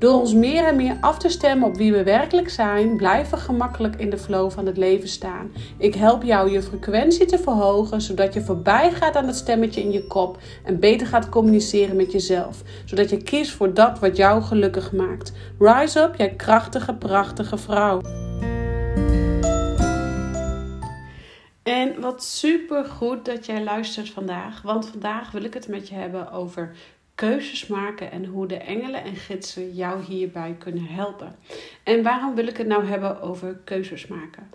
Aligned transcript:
Door 0.00 0.20
ons 0.20 0.34
meer 0.34 0.64
en 0.64 0.76
meer 0.76 0.96
af 1.00 1.18
te 1.18 1.28
stemmen 1.28 1.68
op 1.68 1.76
wie 1.76 1.92
we 1.92 2.02
werkelijk 2.02 2.50
zijn, 2.50 2.96
blijven 2.96 3.38
we 3.38 3.44
gemakkelijk 3.44 3.96
in 3.96 4.10
de 4.10 4.18
flow 4.18 4.50
van 4.50 4.66
het 4.66 4.76
leven 4.76 5.08
staan. 5.08 5.52
Ik 5.78 5.94
help 5.94 6.22
jou 6.22 6.50
je 6.50 6.62
frequentie 6.62 7.26
te 7.26 7.38
verhogen, 7.38 8.00
zodat 8.00 8.34
je 8.34 8.40
voorbij 8.40 8.92
gaat 8.92 9.16
aan 9.16 9.26
het 9.26 9.36
stemmetje 9.36 9.80
in 9.80 9.90
je 9.90 10.06
kop 10.06 10.38
en 10.64 10.80
beter 10.80 11.06
gaat 11.06 11.28
communiceren 11.28 11.96
met 11.96 12.12
jezelf, 12.12 12.62
zodat 12.84 13.10
je 13.10 13.22
kiest 13.22 13.50
voor 13.50 13.74
dat 13.74 13.98
wat 13.98 14.16
jou 14.16 14.42
gelukkig 14.42 14.92
maakt. 14.92 15.32
Rise 15.58 16.00
up, 16.00 16.14
jij 16.16 16.34
krachtige, 16.34 16.94
prachtige 16.94 17.58
vrouw. 17.58 18.00
En 21.62 22.00
wat 22.00 22.24
super 22.24 22.84
goed 22.84 23.24
dat 23.24 23.46
jij 23.46 23.64
luistert 23.64 24.10
vandaag, 24.10 24.62
want 24.62 24.86
vandaag 24.86 25.30
wil 25.30 25.44
ik 25.44 25.54
het 25.54 25.68
met 25.68 25.88
je 25.88 25.94
hebben 25.94 26.32
over 26.32 26.72
keuzes 27.20 27.66
maken 27.66 28.10
en 28.10 28.24
hoe 28.24 28.46
de 28.46 28.56
engelen 28.56 29.04
en 29.04 29.16
gidsen 29.16 29.74
jou 29.74 30.02
hierbij 30.02 30.56
kunnen 30.58 30.86
helpen. 30.86 31.36
En 31.82 32.02
waarom 32.02 32.34
wil 32.34 32.46
ik 32.46 32.56
het 32.56 32.66
nou 32.66 32.84
hebben 32.84 33.20
over 33.20 33.60
keuzes 33.64 34.06
maken? 34.06 34.50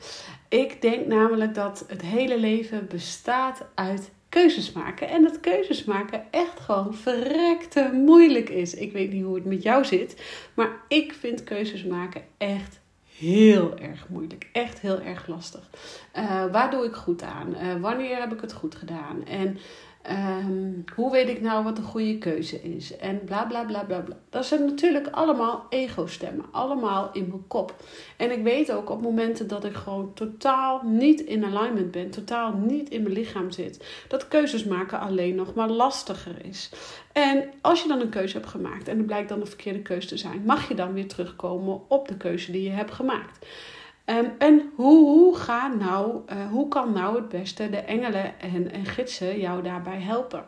Ik 0.50 0.82
denk 0.82 1.08
namelijk 1.08 1.54
dat 1.54 1.86
het 1.88 2.02
hele 2.02 2.40
leven 2.40 2.88
bestaat 2.88 3.66
uit 3.76 4.12
keuzes 4.30 4.72
maken. 4.72 5.10
En 5.10 5.24
dat 5.24 5.40
keuzes 5.40 5.84
maken 5.84 6.24
echt 6.32 6.60
gewoon 6.60 6.94
verrekte 6.94 7.90
moeilijk 7.94 8.50
is. 8.50 8.74
Ik 8.74 8.92
weet 8.92 9.12
niet 9.12 9.24
hoe 9.24 9.36
het 9.36 9.46
met 9.46 9.64
jou 9.64 9.86
zit, 9.86 10.24
maar 10.54 10.70
ik 10.88 11.14
vind 11.14 11.44
keuzes 11.44 11.84
maken 11.84 12.22
echt 12.38 12.80
heel 13.18 13.78
erg 13.78 14.08
moeilijk. 14.10 14.50
Echt 14.52 14.80
heel 14.80 15.02
erg 15.02 15.28
lastig. 15.28 15.70
Uh, 16.16 16.52
waar 16.52 16.72
doe 16.72 16.86
ik 16.86 16.94
goed 16.94 17.24
aan? 17.24 17.56
Uh, 17.62 17.82
wanneer 17.82 18.20
heb 18.20 18.34
ik 18.34 18.42
het 18.42 18.54
goed 18.54 18.76
gedaan? 18.76 19.26
En 19.26 19.58
um, 20.12 20.84
hoe 20.96 21.12
weet 21.12 21.30
ik 21.30 21.42
nou 21.42 21.64
wat 21.64 21.76
de 21.76 21.82
goede 21.82 22.18
keuze 22.18 22.62
is? 22.62 22.98
En 22.98 23.24
bla 23.26 23.46
bla 23.46 23.64
bla 23.64 23.84
bla 23.84 24.00
bla. 24.00 24.16
Dat 24.30 24.46
zijn 24.46 24.66
natuurlijk 24.66 25.08
allemaal 25.08 25.66
ego-stemmen. 25.70 26.46
Allemaal 26.52 27.10
in 27.14 27.28
mijn 27.28 27.48
kop. 27.48 27.76
En 28.18 28.32
ik 28.32 28.44
weet 28.44 28.72
ook 28.72 28.90
op 28.90 29.02
momenten 29.02 29.48
dat 29.48 29.66
ik 29.66 29.74
gewoon 29.74 30.14
totaal 30.14 30.82
niet 30.84 31.22
in 31.22 31.44
alignment 31.46 31.92
ben. 31.92 32.10
Totaal 32.10 32.54
niet 32.54 32.90
in 32.90 33.02
mijn 33.02 33.14
lichaam 33.14 33.52
zit. 33.52 34.06
Dat 34.08 34.28
keuzes 34.28 34.64
maken 34.64 35.00
alleen 35.00 35.36
nog 35.36 35.54
maar 35.54 35.70
lastiger 35.70 36.46
is. 36.46 36.72
En 37.12 37.44
als 37.62 37.82
je 37.82 37.88
dan 37.88 38.02
een 38.02 38.10
keuze 38.10 38.38
hebt 38.38 38.50
gemaakt 38.50 38.88
en 38.88 38.98
het 38.98 39.06
blijkt 39.06 39.30
dan 39.30 39.42
een 39.42 39.48
verkeerde 39.48 39.82
keuze 39.82 40.08
te 40.08 40.18
zijn, 40.18 40.42
mag 40.46 40.68
je 40.68 40.76
dan 40.76 40.94
weer 40.94 41.08
terugkomen 41.08 41.82
op 41.88 42.08
de 42.08 42.18
keuze 42.18 42.52
die 42.52 42.64
je 42.64 42.70
hebt 42.70 42.92
gemaakt. 42.92 43.46
Um, 44.06 44.32
en 44.38 44.72
hoe, 44.76 45.06
hoe, 45.06 45.38
nou, 45.80 46.22
uh, 46.30 46.50
hoe 46.52 46.68
kan 46.68 46.94
nou 46.94 47.16
het 47.16 47.30
beste 47.30 47.70
de 47.70 47.78
engelen 47.78 48.40
en, 48.40 48.72
en 48.72 48.86
gidsen 48.86 49.40
jou 49.40 49.62
daarbij 49.62 50.00
helpen? 50.00 50.46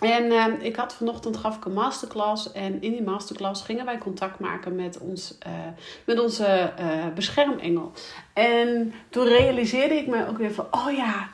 En 0.00 0.24
uh, 0.24 0.46
ik 0.60 0.76
had 0.76 0.94
vanochtend 0.94 1.36
gaf 1.36 1.56
ik 1.56 1.64
een 1.64 1.72
masterclass. 1.72 2.52
En 2.52 2.82
in 2.82 2.92
die 2.92 3.02
masterclass 3.02 3.62
gingen 3.62 3.84
wij 3.84 3.98
contact 3.98 4.38
maken 4.38 4.74
met, 4.74 4.98
ons, 4.98 5.38
uh, 5.46 5.52
met 6.04 6.20
onze 6.20 6.72
beschermengel. 7.14 7.92
En 8.32 8.92
toen 9.08 9.26
realiseerde 9.26 9.94
ik 9.94 10.06
me 10.06 10.28
ook 10.28 10.38
weer 10.38 10.52
van: 10.52 10.66
oh 10.70 10.92
ja, 10.96 11.28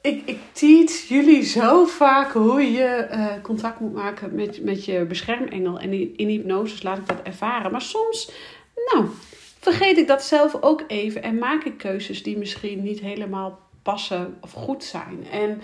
ik, 0.00 0.22
ik 0.24 0.38
teach 0.52 1.08
jullie 1.08 1.42
zo 1.42 1.84
vaak 1.84 2.32
hoe 2.32 2.72
je 2.72 3.08
uh, 3.10 3.26
contact 3.42 3.80
moet 3.80 3.94
maken 3.94 4.34
met, 4.34 4.64
met 4.64 4.84
je 4.84 5.04
beschermengel. 5.04 5.78
En 5.78 5.92
in, 5.92 6.12
in 6.16 6.28
hypnose 6.28 6.84
laat 6.84 6.98
ik 6.98 7.06
dat 7.06 7.22
ervaren. 7.22 7.72
Maar 7.72 7.82
soms, 7.82 8.32
nou, 8.92 9.06
vergeet 9.64 9.98
ik 9.98 10.06
dat 10.06 10.22
zelf 10.22 10.56
ook 10.60 10.84
even. 10.86 11.22
En 11.22 11.38
maak 11.38 11.64
ik 11.64 11.78
keuzes 11.78 12.22
die 12.22 12.38
misschien 12.38 12.82
niet 12.82 13.00
helemaal 13.00 13.58
passen 13.82 14.36
of 14.40 14.52
goed 14.52 14.84
zijn. 14.84 15.26
En 15.30 15.62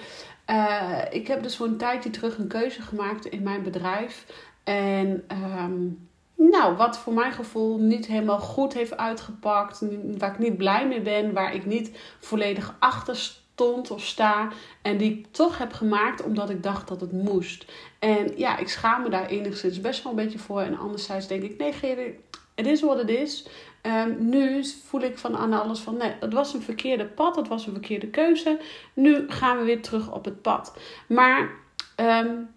uh, 0.50 0.98
ik 1.10 1.26
heb 1.26 1.42
dus 1.42 1.56
voor 1.56 1.66
een 1.66 1.76
tijdje 1.76 2.10
terug 2.10 2.38
een 2.38 2.48
keuze 2.48 2.82
gemaakt 2.82 3.26
in 3.26 3.42
mijn 3.42 3.62
bedrijf. 3.62 4.26
En 4.64 5.24
um, 5.62 6.08
nou, 6.34 6.76
wat 6.76 6.98
voor 6.98 7.12
mijn 7.12 7.32
gevoel 7.32 7.78
niet 7.78 8.06
helemaal 8.06 8.38
goed 8.38 8.74
heeft 8.74 8.96
uitgepakt. 8.96 9.82
Waar 10.18 10.32
ik 10.32 10.38
niet 10.38 10.56
blij 10.56 10.86
mee 10.86 11.00
ben. 11.00 11.32
Waar 11.32 11.54
ik 11.54 11.66
niet 11.66 11.90
volledig 12.18 12.76
achter 12.78 13.16
stond 13.16 13.90
of 13.90 14.04
sta. 14.04 14.48
En 14.82 14.96
die 14.96 15.12
ik 15.12 15.26
toch 15.30 15.58
heb 15.58 15.72
gemaakt 15.72 16.22
omdat 16.22 16.50
ik 16.50 16.62
dacht 16.62 16.88
dat 16.88 17.00
het 17.00 17.12
moest. 17.12 17.64
En 17.98 18.32
ja, 18.36 18.58
ik 18.58 18.68
schaam 18.68 19.02
me 19.02 19.10
daar 19.10 19.26
enigszins 19.26 19.80
best 19.80 20.02
wel 20.02 20.12
een 20.12 20.24
beetje 20.24 20.38
voor. 20.38 20.60
En 20.60 20.78
anderzijds 20.78 21.26
denk 21.26 21.42
ik, 21.42 21.58
nee 21.58 21.72
Gerrit, 21.72 22.14
het 22.54 22.66
is 22.66 22.80
wat 22.80 22.98
het 22.98 23.08
is. 23.08 23.46
Um, 23.82 24.16
nu 24.18 24.64
voel 24.84 25.00
ik 25.00 25.18
van 25.18 25.36
aan 25.36 25.52
alles 25.52 25.78
van 25.78 25.96
nee, 25.96 26.12
het 26.20 26.32
was 26.32 26.54
een 26.54 26.62
verkeerde 26.62 27.04
pad, 27.04 27.36
het 27.36 27.48
was 27.48 27.66
een 27.66 27.72
verkeerde 27.72 28.06
keuze. 28.06 28.58
Nu 28.94 29.24
gaan 29.28 29.58
we 29.58 29.64
weer 29.64 29.82
terug 29.82 30.12
op 30.12 30.24
het 30.24 30.42
pad. 30.42 30.76
Maar 31.08 31.50
um, 31.96 32.48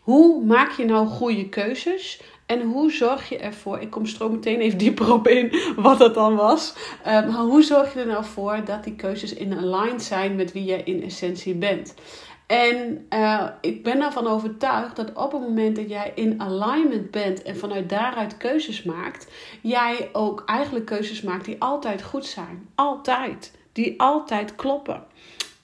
hoe 0.00 0.44
maak 0.44 0.70
je 0.70 0.84
nou 0.84 1.06
goede 1.06 1.48
keuzes? 1.48 2.22
En 2.46 2.62
hoe 2.62 2.90
zorg 2.90 3.28
je 3.28 3.38
ervoor, 3.38 3.80
ik 3.80 3.90
kom 3.90 4.06
stroom 4.06 4.32
meteen 4.32 4.60
even 4.60 4.78
dieper 4.78 5.12
op 5.12 5.28
in 5.28 5.52
wat 5.76 5.98
dat 5.98 6.14
dan 6.14 6.36
was. 6.36 6.74
Maar 7.04 7.32
hoe 7.32 7.62
zorg 7.62 7.94
je 7.94 8.00
er 8.00 8.06
nou 8.06 8.24
voor 8.24 8.64
dat 8.64 8.84
die 8.84 8.96
keuzes 8.96 9.34
in 9.34 9.58
aligned 9.58 10.02
zijn 10.02 10.36
met 10.36 10.52
wie 10.52 10.64
jij 10.64 10.82
in 10.82 11.02
essentie 11.02 11.54
bent? 11.54 11.94
En 12.50 13.06
uh, 13.10 13.46
ik 13.60 13.82
ben 13.82 14.02
ervan 14.02 14.26
overtuigd 14.26 14.96
dat 14.96 15.12
op 15.12 15.32
het 15.32 15.40
moment 15.40 15.76
dat 15.76 15.88
jij 15.88 16.12
in 16.14 16.40
alignment 16.40 17.10
bent 17.10 17.42
en 17.42 17.56
vanuit 17.56 17.88
daaruit 17.88 18.36
keuzes 18.36 18.82
maakt, 18.82 19.26
jij 19.62 20.08
ook 20.12 20.42
eigenlijk 20.46 20.86
keuzes 20.86 21.22
maakt 21.22 21.44
die 21.44 21.56
altijd 21.60 22.02
goed 22.02 22.26
zijn. 22.26 22.68
Altijd. 22.74 23.52
Die 23.72 24.00
altijd 24.00 24.54
kloppen. 24.54 25.04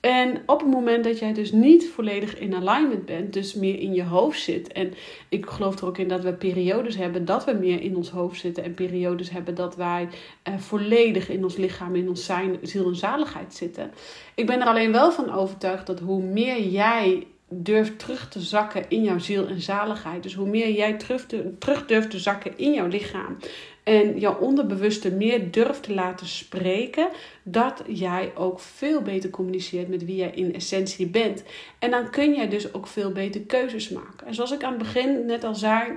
En 0.07 0.43
op 0.47 0.61
het 0.61 0.71
moment 0.71 1.05
dat 1.05 1.19
jij 1.19 1.33
dus 1.33 1.53
niet 1.53 1.89
volledig 1.89 2.39
in 2.39 2.55
alignment 2.55 3.05
bent, 3.05 3.33
dus 3.33 3.55
meer 3.55 3.79
in 3.79 3.95
je 3.95 4.05
hoofd 4.05 4.41
zit. 4.41 4.73
En 4.73 4.95
ik 5.29 5.47
geloof 5.47 5.81
er 5.81 5.87
ook 5.87 5.99
in 5.99 6.09
dat 6.09 6.23
we 6.23 6.33
periodes 6.33 6.97
hebben 6.97 7.25
dat 7.25 7.45
we 7.45 7.53
meer 7.53 7.81
in 7.81 7.97
ons 7.97 8.11
hoofd 8.11 8.41
zitten. 8.41 8.65
En 8.65 8.75
periodes 8.75 9.31
hebben 9.31 9.55
dat 9.55 9.77
wij 9.77 10.09
uh, 10.49 10.59
volledig 10.59 11.29
in 11.29 11.45
ons 11.45 11.57
lichaam, 11.57 11.95
in 11.95 12.09
ons 12.09 12.25
zijn, 12.25 12.59
ziel 12.63 12.89
en 12.89 12.97
zaligheid 12.97 13.55
zitten. 13.55 13.91
Ik 14.35 14.47
ben 14.47 14.61
er 14.61 14.67
alleen 14.67 14.93
wel 14.93 15.13
van 15.13 15.33
overtuigd 15.33 15.87
dat 15.87 16.01
hoe 16.01 16.23
meer 16.23 16.63
jij 16.63 17.27
durft 17.49 17.99
terug 17.99 18.29
te 18.29 18.41
zakken 18.41 18.85
in 18.89 19.03
jouw 19.03 19.19
ziel 19.19 19.47
en 19.47 19.61
zaligheid. 19.61 20.23
Dus 20.23 20.35
hoe 20.35 20.49
meer 20.49 20.71
jij 20.71 20.93
terug, 20.93 21.27
terug 21.59 21.87
durft 21.87 22.11
te 22.11 22.19
zakken 22.19 22.59
in 22.59 22.73
jouw 22.73 22.87
lichaam. 22.87 23.37
En 23.83 24.19
jouw 24.19 24.39
onderbewuste 24.39 25.11
meer 25.11 25.51
durft 25.51 25.83
te 25.83 25.95
laten 25.95 26.27
spreken. 26.27 27.09
Dat 27.43 27.83
jij 27.87 28.33
ook 28.35 28.61
veel 28.61 29.03
beter 29.03 29.31
communiceert 29.31 29.89
met 29.89 30.05
wie 30.05 30.17
jij 30.17 30.31
in 30.31 30.55
essentie 30.55 31.07
bent. 31.07 31.43
En 31.79 31.91
dan 31.91 32.11
kun 32.11 32.35
jij 32.35 32.49
dus 32.49 32.75
ook 32.75 32.87
veel 32.87 33.13
beter 33.13 33.41
keuzes 33.41 33.89
maken. 33.89 34.27
En 34.27 34.35
zoals 34.35 34.53
ik 34.53 34.63
aan 34.63 34.73
het 34.73 34.83
begin 34.83 35.27
net 35.27 35.45
al 35.45 35.55
zei. 35.55 35.93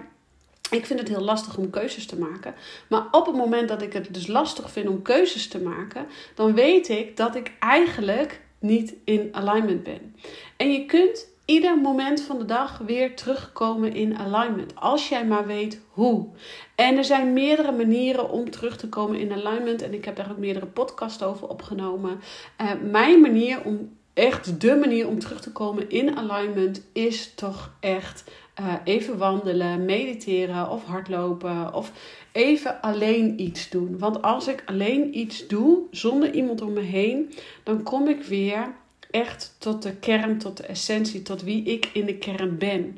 Ik 0.71 0.85
vind 0.85 0.99
het 0.99 1.09
heel 1.09 1.21
lastig 1.21 1.57
om 1.57 1.69
keuzes 1.69 2.05
te 2.05 2.19
maken. 2.19 2.53
Maar 2.87 3.07
op 3.11 3.25
het 3.25 3.35
moment 3.35 3.67
dat 3.67 3.81
ik 3.81 3.93
het 3.93 4.13
dus 4.13 4.27
lastig 4.27 4.71
vind 4.71 4.87
om 4.87 5.01
keuzes 5.01 5.47
te 5.47 5.59
maken, 5.59 6.05
dan 6.35 6.53
weet 6.53 6.89
ik 6.89 7.17
dat 7.17 7.35
ik 7.35 7.51
eigenlijk 7.59 8.41
niet 8.59 8.93
in 9.03 9.29
alignment 9.31 9.83
ben. 9.83 10.15
En 10.57 10.71
je 10.71 10.85
kunt 10.85 11.27
ieder 11.49 11.77
moment 11.77 12.21
van 12.21 12.37
de 12.37 12.45
dag 12.45 12.77
weer 12.77 13.15
terugkomen 13.15 13.93
in 13.93 14.17
alignment. 14.17 14.75
Als 14.75 15.09
jij 15.09 15.25
maar 15.25 15.45
weet 15.45 15.81
hoe. 15.89 16.27
En 16.75 16.97
er 16.97 17.03
zijn 17.03 17.33
meerdere 17.33 17.71
manieren 17.71 18.29
om 18.29 18.49
terug 18.49 18.77
te 18.77 18.89
komen 18.89 19.19
in 19.19 19.31
alignment. 19.31 19.81
En 19.81 19.93
ik 19.93 20.05
heb 20.05 20.15
daar 20.15 20.31
ook 20.31 20.37
meerdere 20.37 20.65
podcasts 20.65 21.23
over 21.23 21.47
opgenomen. 21.47 22.19
Uh, 22.61 22.71
mijn 22.91 23.21
manier 23.21 23.63
om 23.63 23.97
echt 24.13 24.61
de 24.61 24.75
manier 24.75 25.07
om 25.07 25.19
terug 25.19 25.41
te 25.41 25.51
komen 25.51 25.89
in 25.89 26.17
alignment 26.17 26.81
is 26.93 27.33
toch 27.33 27.73
echt 27.79 28.31
uh, 28.59 28.73
even 28.83 29.17
wandelen, 29.17 29.85
mediteren 29.85 30.69
of 30.69 30.85
hardlopen 30.85 31.73
of 31.73 31.91
even 32.31 32.81
alleen 32.81 33.41
iets 33.41 33.69
doen. 33.69 33.97
Want 33.97 34.21
als 34.21 34.47
ik 34.47 34.63
alleen 34.65 35.17
iets 35.17 35.47
doe 35.47 35.79
zonder 35.91 36.33
iemand 36.33 36.61
om 36.61 36.73
me 36.73 36.81
heen, 36.81 37.33
dan 37.63 37.83
kom 37.83 38.07
ik 38.07 38.23
weer 38.23 38.75
echt 39.09 39.55
tot 39.57 39.83
de 39.83 39.95
kern, 39.95 40.37
tot 40.37 40.57
de 40.57 40.63
essentie, 40.63 41.21
tot 41.21 41.43
wie 41.43 41.63
ik 41.63 41.89
in 41.93 42.05
de 42.05 42.17
kern 42.17 42.57
ben. 42.57 42.97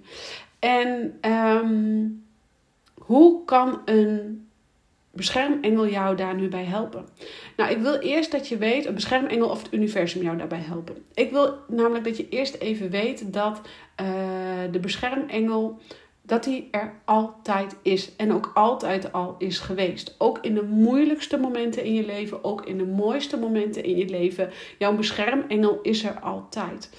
En 0.60 1.20
um, 1.32 2.24
hoe 2.94 3.46
kan 3.46 3.82
een 3.86 4.46
beschermengel 5.12 5.88
jou 5.88 6.16
daar 6.16 6.36
nu 6.36 6.48
bij 6.48 6.64
helpen? 6.64 7.06
Nou, 7.58 7.72
ik 7.72 7.78
wil 7.78 8.00
eerst 8.00 8.32
dat 8.32 8.48
je 8.48 8.58
weet, 8.58 8.86
een 8.86 8.94
beschermengel 8.94 9.50
of 9.50 9.64
het 9.64 9.74
universum 9.74 10.22
jou 10.22 10.38
daarbij 10.38 10.62
helpen. 10.62 11.06
Ik 11.14 11.32
wil 11.32 11.58
namelijk 11.68 12.04
dat 12.04 12.18
je 12.18 12.30
eerst 12.30 12.56
even 12.56 12.90
weet 12.90 13.34
dat 13.34 13.62
uh, 14.02 14.08
de 14.72 14.80
beschermengel 14.80 15.80
dat 16.32 16.46
hij 16.46 16.68
er 16.72 16.94
altijd 17.06 17.76
is 17.82 18.16
en 18.16 18.34
ook 18.34 18.52
altijd 18.54 19.14
al 19.14 19.36
is 19.38 19.60
geweest. 19.60 20.16
Ook 20.18 20.38
in 20.42 20.54
de 20.54 20.64
moeilijkste 20.64 21.38
momenten 21.38 21.84
in 21.84 21.94
je 21.94 22.06
leven, 22.06 22.44
ook 22.44 22.66
in 22.66 22.78
de 22.78 22.86
mooiste 22.86 23.38
momenten 23.38 23.84
in 23.84 23.98
je 23.98 24.10
leven. 24.10 24.50
Jouw 24.78 24.96
beschermengel 24.96 25.80
is 25.82 26.04
er 26.04 26.20
altijd. 26.20 26.90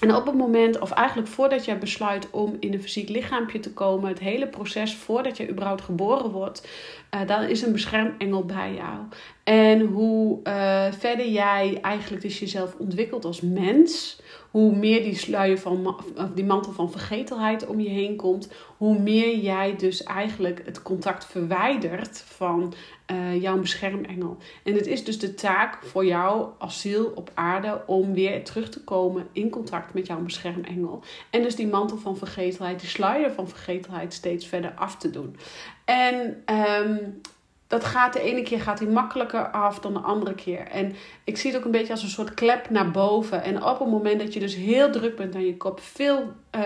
En 0.00 0.14
op 0.14 0.26
het 0.26 0.34
moment, 0.34 0.78
of 0.78 0.90
eigenlijk 0.90 1.28
voordat 1.28 1.64
jij 1.64 1.78
besluit 1.78 2.30
om 2.30 2.56
in 2.60 2.72
een 2.72 2.82
fysiek 2.82 3.08
lichaampje 3.08 3.60
te 3.60 3.72
komen, 3.72 4.08
het 4.08 4.18
hele 4.18 4.46
proces 4.46 4.94
voordat 4.94 5.36
je 5.36 5.48
überhaupt 5.48 5.82
geboren 5.82 6.30
wordt, 6.30 6.68
uh, 7.14 7.26
dan 7.26 7.42
is 7.42 7.62
een 7.62 7.72
beschermengel 7.72 8.44
bij 8.44 8.74
jou. 8.74 8.98
En 9.46 9.80
hoe 9.80 10.40
uh, 10.44 10.86
verder 10.92 11.28
jij 11.28 11.78
eigenlijk 11.82 12.22
dus 12.22 12.38
jezelf 12.38 12.74
ontwikkelt 12.78 13.24
als 13.24 13.40
mens, 13.40 14.20
hoe 14.50 14.76
meer 14.76 15.02
die 15.02 15.14
sluier 15.14 15.58
van, 15.58 15.96
die 16.34 16.44
mantel 16.44 16.72
van 16.72 16.90
vergetelheid 16.90 17.66
om 17.66 17.80
je 17.80 17.88
heen 17.88 18.16
komt, 18.16 18.52
hoe 18.76 18.98
meer 18.98 19.36
jij 19.36 19.76
dus 19.76 20.02
eigenlijk 20.02 20.62
het 20.64 20.82
contact 20.82 21.26
verwijdert 21.26 22.24
van 22.26 22.74
uh, 23.12 23.42
jouw 23.42 23.58
beschermengel. 23.58 24.36
En 24.64 24.74
het 24.74 24.86
is 24.86 25.04
dus 25.04 25.18
de 25.18 25.34
taak 25.34 25.84
voor 25.84 26.04
jou 26.04 26.48
als 26.58 26.80
ziel 26.80 27.12
op 27.14 27.30
aarde 27.34 27.82
om 27.86 28.14
weer 28.14 28.44
terug 28.44 28.68
te 28.68 28.84
komen 28.84 29.28
in 29.32 29.50
contact 29.50 29.94
met 29.94 30.06
jouw 30.06 30.20
beschermengel. 30.20 31.02
En 31.30 31.42
dus 31.42 31.56
die 31.56 31.68
mantel 31.68 31.96
van 31.96 32.16
vergetelheid, 32.16 32.80
die 32.80 32.88
sluier 32.88 33.30
van 33.32 33.48
vergetelheid 33.48 34.12
steeds 34.12 34.46
verder 34.46 34.72
af 34.76 34.96
te 34.96 35.10
doen. 35.10 35.36
En 35.84 36.42
um, 36.86 37.20
dat 37.66 37.84
gaat 37.84 38.12
de 38.12 38.20
ene 38.20 38.42
keer 38.42 38.60
gaat 38.60 38.78
hij 38.78 38.88
makkelijker 38.88 39.50
af 39.50 39.80
dan 39.80 39.92
de 39.92 39.98
andere 39.98 40.34
keer. 40.34 40.66
En 40.66 40.94
ik 41.24 41.36
zie 41.36 41.50
het 41.50 41.58
ook 41.58 41.64
een 41.64 41.70
beetje 41.70 41.92
als 41.92 42.02
een 42.02 42.08
soort 42.08 42.34
klep 42.34 42.70
naar 42.70 42.90
boven. 42.90 43.42
En 43.42 43.64
op 43.64 43.78
het 43.78 43.88
moment 43.88 44.20
dat 44.20 44.32
je 44.32 44.40
dus 44.40 44.54
heel 44.54 44.90
druk 44.90 45.16
bent 45.16 45.34
aan 45.34 45.46
je 45.46 45.56
kop, 45.56 45.80
veel 45.80 46.32
uh, 46.56 46.62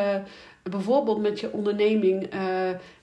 bijvoorbeeld 0.62 1.20
met 1.20 1.40
je 1.40 1.52
onderneming 1.52 2.34
uh, 2.34 2.40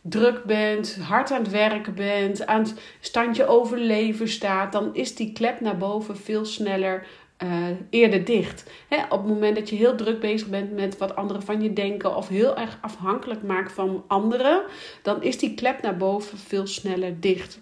druk 0.01 0.43
bent, 0.43 0.97
hard 1.01 1.31
aan 1.31 1.41
het 1.41 1.51
werken 1.51 1.95
bent, 1.95 2.45
aan 2.45 2.61
het 2.61 2.73
standje 2.99 3.47
overleven 3.47 4.27
staat, 4.27 4.71
dan 4.71 4.95
is 4.95 5.15
die 5.15 5.33
klep 5.33 5.59
naar 5.59 5.77
boven 5.77 6.17
veel 6.17 6.45
sneller 6.45 7.05
uh, 7.43 7.49
eerder 7.89 8.25
dicht. 8.25 8.71
Op 9.09 9.19
het 9.19 9.27
moment 9.27 9.55
dat 9.55 9.69
je 9.69 9.75
heel 9.75 9.95
druk 9.95 10.19
bezig 10.19 10.47
bent 10.47 10.71
met 10.71 10.97
wat 10.97 11.15
anderen 11.15 11.43
van 11.43 11.61
je 11.61 11.73
denken 11.73 12.15
of 12.15 12.27
heel 12.27 12.57
erg 12.57 12.77
afhankelijk 12.81 13.43
maakt 13.43 13.71
van 13.71 14.03
anderen, 14.07 14.61
dan 15.01 15.23
is 15.23 15.37
die 15.37 15.53
klep 15.53 15.81
naar 15.81 15.97
boven 15.97 16.37
veel 16.37 16.67
sneller 16.67 17.19
dicht. 17.19 17.59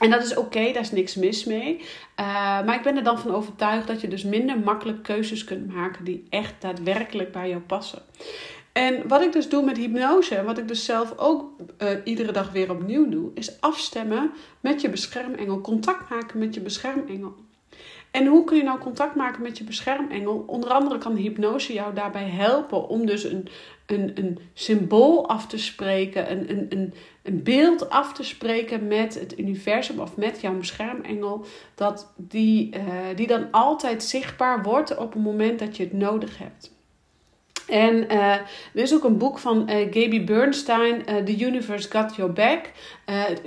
En 0.00 0.10
dat 0.10 0.22
is 0.22 0.36
oké, 0.36 0.72
daar 0.72 0.82
is 0.82 0.90
niks 0.90 1.14
mis 1.14 1.44
mee. 1.44 1.78
Uh, 2.20 2.26
maar 2.64 2.74
ik 2.74 2.82
ben 2.82 2.96
er 2.96 3.02
dan 3.02 3.18
van 3.18 3.34
overtuigd 3.34 3.86
dat 3.86 4.00
je 4.00 4.08
dus 4.08 4.24
minder 4.24 4.58
makkelijk 4.58 5.02
keuzes 5.02 5.44
kunt 5.44 5.72
maken 5.72 6.04
die 6.04 6.26
echt 6.30 6.54
daadwerkelijk 6.58 7.32
bij 7.32 7.48
jou 7.48 7.60
passen. 7.60 8.02
En 8.72 9.08
wat 9.08 9.22
ik 9.22 9.32
dus 9.32 9.48
doe 9.48 9.64
met 9.64 9.76
hypnose, 9.76 10.34
en 10.34 10.44
wat 10.44 10.58
ik 10.58 10.68
dus 10.68 10.84
zelf 10.84 11.12
ook 11.16 11.50
uh, 11.78 11.88
iedere 12.04 12.32
dag 12.32 12.52
weer 12.52 12.70
opnieuw 12.70 13.08
doe, 13.08 13.30
is 13.34 13.60
afstemmen 13.60 14.30
met 14.60 14.80
je 14.80 14.90
beschermengel, 14.90 15.60
contact 15.60 16.10
maken 16.10 16.38
met 16.38 16.54
je 16.54 16.60
beschermengel. 16.60 17.34
En 18.10 18.26
hoe 18.26 18.44
kun 18.44 18.56
je 18.56 18.62
nou 18.62 18.78
contact 18.78 19.14
maken 19.14 19.42
met 19.42 19.58
je 19.58 19.64
beschermengel? 19.64 20.44
Onder 20.46 20.70
andere 20.70 20.98
kan 20.98 21.16
hypnose 21.16 21.72
jou 21.72 21.94
daarbij 21.94 22.28
helpen 22.28 22.88
om 22.88 23.06
dus 23.06 23.24
een, 23.24 23.48
een, 23.86 24.10
een 24.14 24.38
symbool 24.54 25.28
af 25.28 25.46
te 25.46 25.58
spreken, 25.58 26.30
een, 26.30 26.50
een, 26.50 26.66
een, 26.68 26.94
een 27.22 27.42
beeld 27.42 27.90
af 27.90 28.12
te 28.12 28.22
spreken 28.22 28.86
met 28.86 29.20
het 29.20 29.38
universum 29.38 30.00
of 30.00 30.16
met 30.16 30.40
jouw 30.40 30.56
beschermengel. 30.56 31.44
Dat 31.74 32.12
die, 32.16 32.76
uh, 32.76 32.82
die 33.16 33.26
dan 33.26 33.50
altijd 33.50 34.02
zichtbaar 34.02 34.62
wordt 34.62 34.96
op 34.96 35.12
het 35.12 35.22
moment 35.22 35.58
dat 35.58 35.76
je 35.76 35.82
het 35.82 35.92
nodig 35.92 36.38
hebt. 36.38 36.78
En 37.70 38.12
uh, 38.12 38.32
er 38.32 38.82
is 38.82 38.94
ook 38.94 39.04
een 39.04 39.18
boek 39.18 39.38
van 39.38 39.70
uh, 39.70 39.76
Gaby 39.76 40.24
Bernstein, 40.24 41.02
uh, 41.08 41.16
The 41.16 41.44
Universe 41.44 41.90
Got 41.90 42.16
Your 42.16 42.32
Back. 42.32 42.70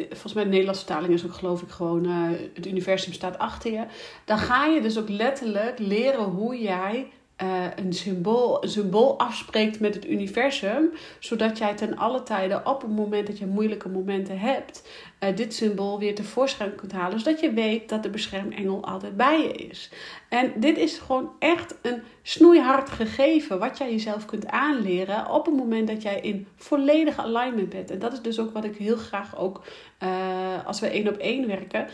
volgens 0.10 0.34
mij 0.34 0.44
de 0.44 0.50
Nederlandse 0.50 0.86
vertaling 0.86 1.14
is 1.14 1.26
ook 1.26 1.34
geloof 1.34 1.62
ik 1.62 1.70
gewoon 1.70 2.06
Het 2.54 2.68
universum 2.68 3.14
staat 3.14 3.38
achter 3.38 3.72
je. 3.72 3.84
Dan 4.26 4.38
ga 4.38 4.66
je 4.66 4.82
dus 4.82 5.00
ook 5.00 5.10
letterlijk 5.10 5.80
leren 5.80 6.24
hoe 6.24 6.62
jij 6.62 7.08
uh, 7.42 7.66
een, 7.76 7.94
symbool, 7.94 8.64
een 8.64 8.70
symbool 8.70 9.20
afspreekt 9.20 9.80
met 9.80 9.96
het 9.96 10.08
universum, 10.08 10.92
zodat 11.20 11.58
jij 11.58 11.74
ten 11.76 11.98
alle 11.98 12.24
tijden 12.24 12.66
op 12.68 12.82
het 12.82 12.92
moment 12.92 13.28
dat 13.28 13.38
je 13.38 13.46
moeilijke 13.46 13.90
momenten 13.90 14.40
hebt, 14.40 14.88
uh, 15.20 15.36
dit 15.36 15.54
symbool 15.54 16.00
weer 16.00 16.16
tevoorschijn 16.16 16.76
kunt 16.76 16.92
halen, 16.92 17.20
zodat 17.20 17.40
je 17.40 17.54
weet 17.54 17.90
dat 17.90 18.04
de 18.04 18.10
beschermengel 18.10 18.84
altijd 18.84 19.18
bij 19.18 19.42
je 19.42 19.52
is. 19.52 19.90
En 20.30 20.54
dit 20.56 20.78
is 20.78 20.98
gewoon 20.98 21.32
echt 21.40 21.76
een 21.82 22.02
snoeihard 22.22 22.90
gegeven 22.90 23.60
wat 23.60 23.78
jij 23.78 23.92
jezelf 23.92 24.26
kunt 24.26 24.48
aanleren 24.48 25.32
op 25.32 25.46
het 25.46 25.56
moment 25.56 25.88
dat 25.88 26.02
jij 26.02 26.20
in 26.20 26.48
volledige 26.56 27.22
alignment 27.22 27.70
bent. 27.70 27.92
En 27.92 28.00
dat 28.00 28.14
is 28.14 28.22
dus 28.22 28.40
ook 28.40 28.54
wat 28.54 28.64
ik 28.64 28.76
heel 28.76 28.98
graag 28.98 29.38
ook 29.38 29.62
uh, 30.04 30.66
als 30.66 30.80
we 30.80 30.88
één 30.88 31.08
op 31.08 31.18
één 31.18 31.48
werken, 31.48 31.88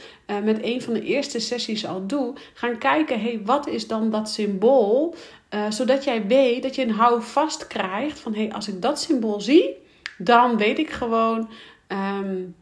met 0.43 0.63
een 0.63 0.81
van 0.81 0.93
de 0.93 1.03
eerste 1.03 1.39
sessies 1.39 1.85
al 1.85 2.07
doe, 2.07 2.33
gaan 2.53 2.77
kijken, 2.77 3.21
hey, 3.21 3.41
wat 3.43 3.67
is 3.67 3.87
dan 3.87 4.09
dat 4.09 4.29
symbool? 4.29 5.15
Uh, 5.49 5.71
zodat 5.71 6.03
jij 6.03 6.27
weet 6.27 6.63
dat 6.63 6.75
je 6.75 6.81
een 6.81 6.91
houvast 6.91 7.67
krijgt 7.67 8.19
van 8.19 8.33
hé, 8.33 8.43
hey, 8.43 8.53
als 8.53 8.67
ik 8.67 8.81
dat 8.81 9.01
symbool 9.01 9.41
zie, 9.41 9.77
dan 10.17 10.57
weet 10.57 10.79
ik 10.79 10.89
gewoon 10.89 11.49
um, 11.87 12.55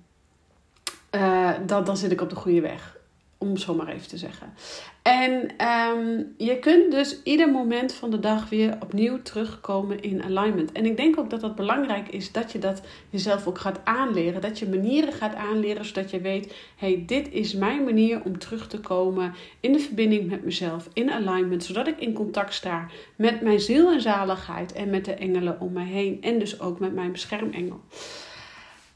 uh, 1.11 1.51
dat 1.65 1.85
dan 1.85 1.97
zit 1.97 2.11
ik 2.11 2.21
op 2.21 2.29
de 2.29 2.35
goede 2.35 2.61
weg. 2.61 2.96
Om 3.37 3.49
het 3.49 3.59
zo 3.61 3.75
maar 3.75 3.87
even 3.87 4.07
te 4.07 4.17
zeggen. 4.17 4.53
En 5.01 5.31
um, 5.67 6.33
je 6.37 6.59
kunt 6.59 6.91
dus 6.91 7.23
ieder 7.23 7.51
moment 7.51 7.93
van 7.93 8.09
de 8.09 8.19
dag 8.19 8.49
weer 8.49 8.77
opnieuw 8.79 9.21
terugkomen 9.21 10.01
in 10.01 10.23
alignment. 10.23 10.71
En 10.71 10.85
ik 10.85 10.97
denk 10.97 11.19
ook 11.19 11.29
dat 11.29 11.41
dat 11.41 11.55
belangrijk 11.55 12.09
is 12.09 12.31
dat 12.31 12.51
je 12.51 12.59
dat 12.59 12.81
jezelf 13.09 13.47
ook 13.47 13.57
gaat 13.57 13.79
aanleren. 13.83 14.41
Dat 14.41 14.59
je 14.59 14.69
manieren 14.69 15.13
gaat 15.13 15.35
aanleren 15.35 15.85
zodat 15.85 16.11
je 16.11 16.21
weet: 16.21 16.53
hey, 16.75 17.03
dit 17.05 17.31
is 17.31 17.53
mijn 17.53 17.83
manier 17.83 18.23
om 18.23 18.39
terug 18.39 18.67
te 18.67 18.79
komen 18.79 19.33
in 19.59 19.73
de 19.73 19.79
verbinding 19.79 20.29
met 20.29 20.43
mezelf, 20.43 20.89
in 20.93 21.11
alignment. 21.11 21.63
Zodat 21.63 21.87
ik 21.87 21.99
in 21.99 22.13
contact 22.13 22.53
sta 22.53 22.87
met 23.15 23.41
mijn 23.41 23.59
ziel 23.59 23.91
en 23.91 24.01
zaligheid 24.01 24.73
en 24.73 24.89
met 24.89 25.05
de 25.05 25.13
engelen 25.13 25.59
om 25.59 25.73
mij 25.73 25.85
heen. 25.85 26.21
En 26.21 26.39
dus 26.39 26.59
ook 26.59 26.79
met 26.79 26.93
mijn 26.93 27.11
beschermengel. 27.11 27.79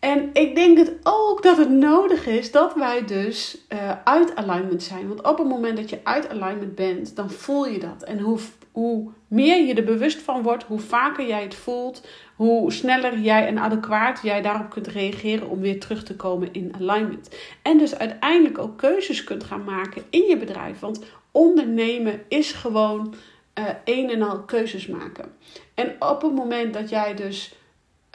En 0.02 0.30
ik 0.34 0.56
denk 0.56 0.78
het 0.78 0.94
ook 1.04 1.44
dat 1.44 1.58
het 1.58 1.70
nodig 1.70 2.28
is 2.28 2.52
dat 2.52 2.74
wij 2.76 3.06
dus 3.06 3.58
uh, 3.74 3.92
uit 4.04 4.36
alignment 4.36 4.84
zijn. 4.84 5.08
Want 5.08 5.22
op 5.22 5.38
het 5.38 5.48
moment 5.48 5.78
dat 5.78 5.90
je 5.90 6.00
uit 6.04 6.30
alignment 6.30 6.76
bent, 6.76 7.16
dan 7.16 7.30
voel 7.30 7.68
je 7.68 7.80
dat. 7.80 8.04
En 8.04 8.20
hoe, 8.20 8.40
hoe 8.72 9.12
meer 9.28 9.66
je 9.66 9.74
er 9.74 9.84
bewust 9.84 10.22
van 10.22 10.42
wordt, 10.42 10.64
hoe 10.64 10.80
vaker 10.80 11.28
jij 11.28 11.44
het 11.44 11.56
voelt, 11.56 12.08
hoe 12.36 12.72
sneller 12.72 13.20
jij 13.20 13.48
en 13.48 13.58
adequaat 13.58 14.20
jij 14.24 14.42
daarop 14.42 14.70
kunt 14.70 14.88
reageren 14.88 15.50
om 15.50 15.60
weer 15.60 15.80
terug 15.80 16.04
te 16.04 16.16
komen 16.16 16.50
in 16.52 16.74
alignment. 16.80 17.36
En 17.62 17.78
dus 17.78 17.98
uiteindelijk 17.98 18.58
ook 18.58 18.78
keuzes 18.78 19.24
kunt 19.24 19.44
gaan 19.44 19.64
maken 19.64 20.04
in 20.10 20.24
je 20.24 20.38
bedrijf. 20.38 20.80
Want 20.80 21.04
ondernemen 21.32 22.22
is 22.28 22.52
gewoon 22.52 23.14
uh, 23.60 23.66
een 23.86 24.10
en 24.10 24.22
al 24.22 24.40
keuzes 24.40 24.88
maken. 24.88 25.26
En 25.74 25.96
op 26.00 26.22
het 26.22 26.34
moment 26.34 26.74
dat 26.74 26.90
jij 26.90 27.16
dus 27.16 27.56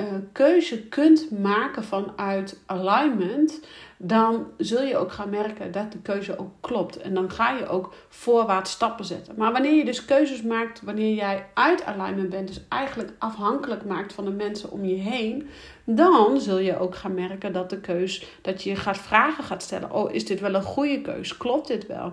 uh, 0.01 0.07
keuze 0.33 0.83
kunt 0.83 1.31
maken 1.31 1.85
vanuit 1.85 2.59
alignment, 2.67 3.61
dan 3.97 4.47
zul 4.57 4.83
je 4.83 4.97
ook 4.97 5.13
gaan 5.13 5.31
merken 5.31 5.73
dat 5.73 5.93
de 5.93 5.99
keuze 5.99 6.39
ook 6.39 6.51
klopt. 6.61 6.97
En 6.97 7.15
dan 7.15 7.31
ga 7.31 7.51
je 7.51 7.69
ook 7.69 7.95
voorwaarts 8.09 8.71
stappen 8.71 9.05
zetten. 9.05 9.35
Maar 9.37 9.53
wanneer 9.53 9.75
je 9.75 9.85
dus 9.85 10.05
keuzes 10.05 10.43
maakt, 10.43 10.83
wanneer 10.83 11.15
jij 11.15 11.47
uit 11.55 11.85
alignment 11.85 12.31
bent, 12.31 12.49
dus 12.49 12.61
eigenlijk 12.69 13.13
afhankelijk 13.19 13.85
maakt 13.85 14.13
van 14.13 14.25
de 14.25 14.31
mensen 14.31 14.71
om 14.71 14.85
je 14.85 14.97
heen, 14.97 15.49
dan 15.85 16.41
zul 16.41 16.59
je 16.59 16.79
ook 16.79 16.95
gaan 16.95 17.15
merken 17.15 17.53
dat 17.53 17.71
de 17.71 17.81
keus, 17.81 18.27
dat 18.43 18.63
je 18.63 18.77
gaat 18.77 18.99
vragen 18.99 19.45
gaat 19.45 19.63
stellen. 19.63 19.93
Oh, 19.93 20.15
is 20.15 20.27
dit 20.27 20.41
wel 20.41 20.55
een 20.55 20.63
goede 20.63 21.01
keus? 21.01 21.37
Klopt 21.37 21.69
dit 21.69 21.87
wel? 21.87 22.13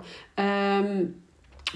Um, 0.79 1.21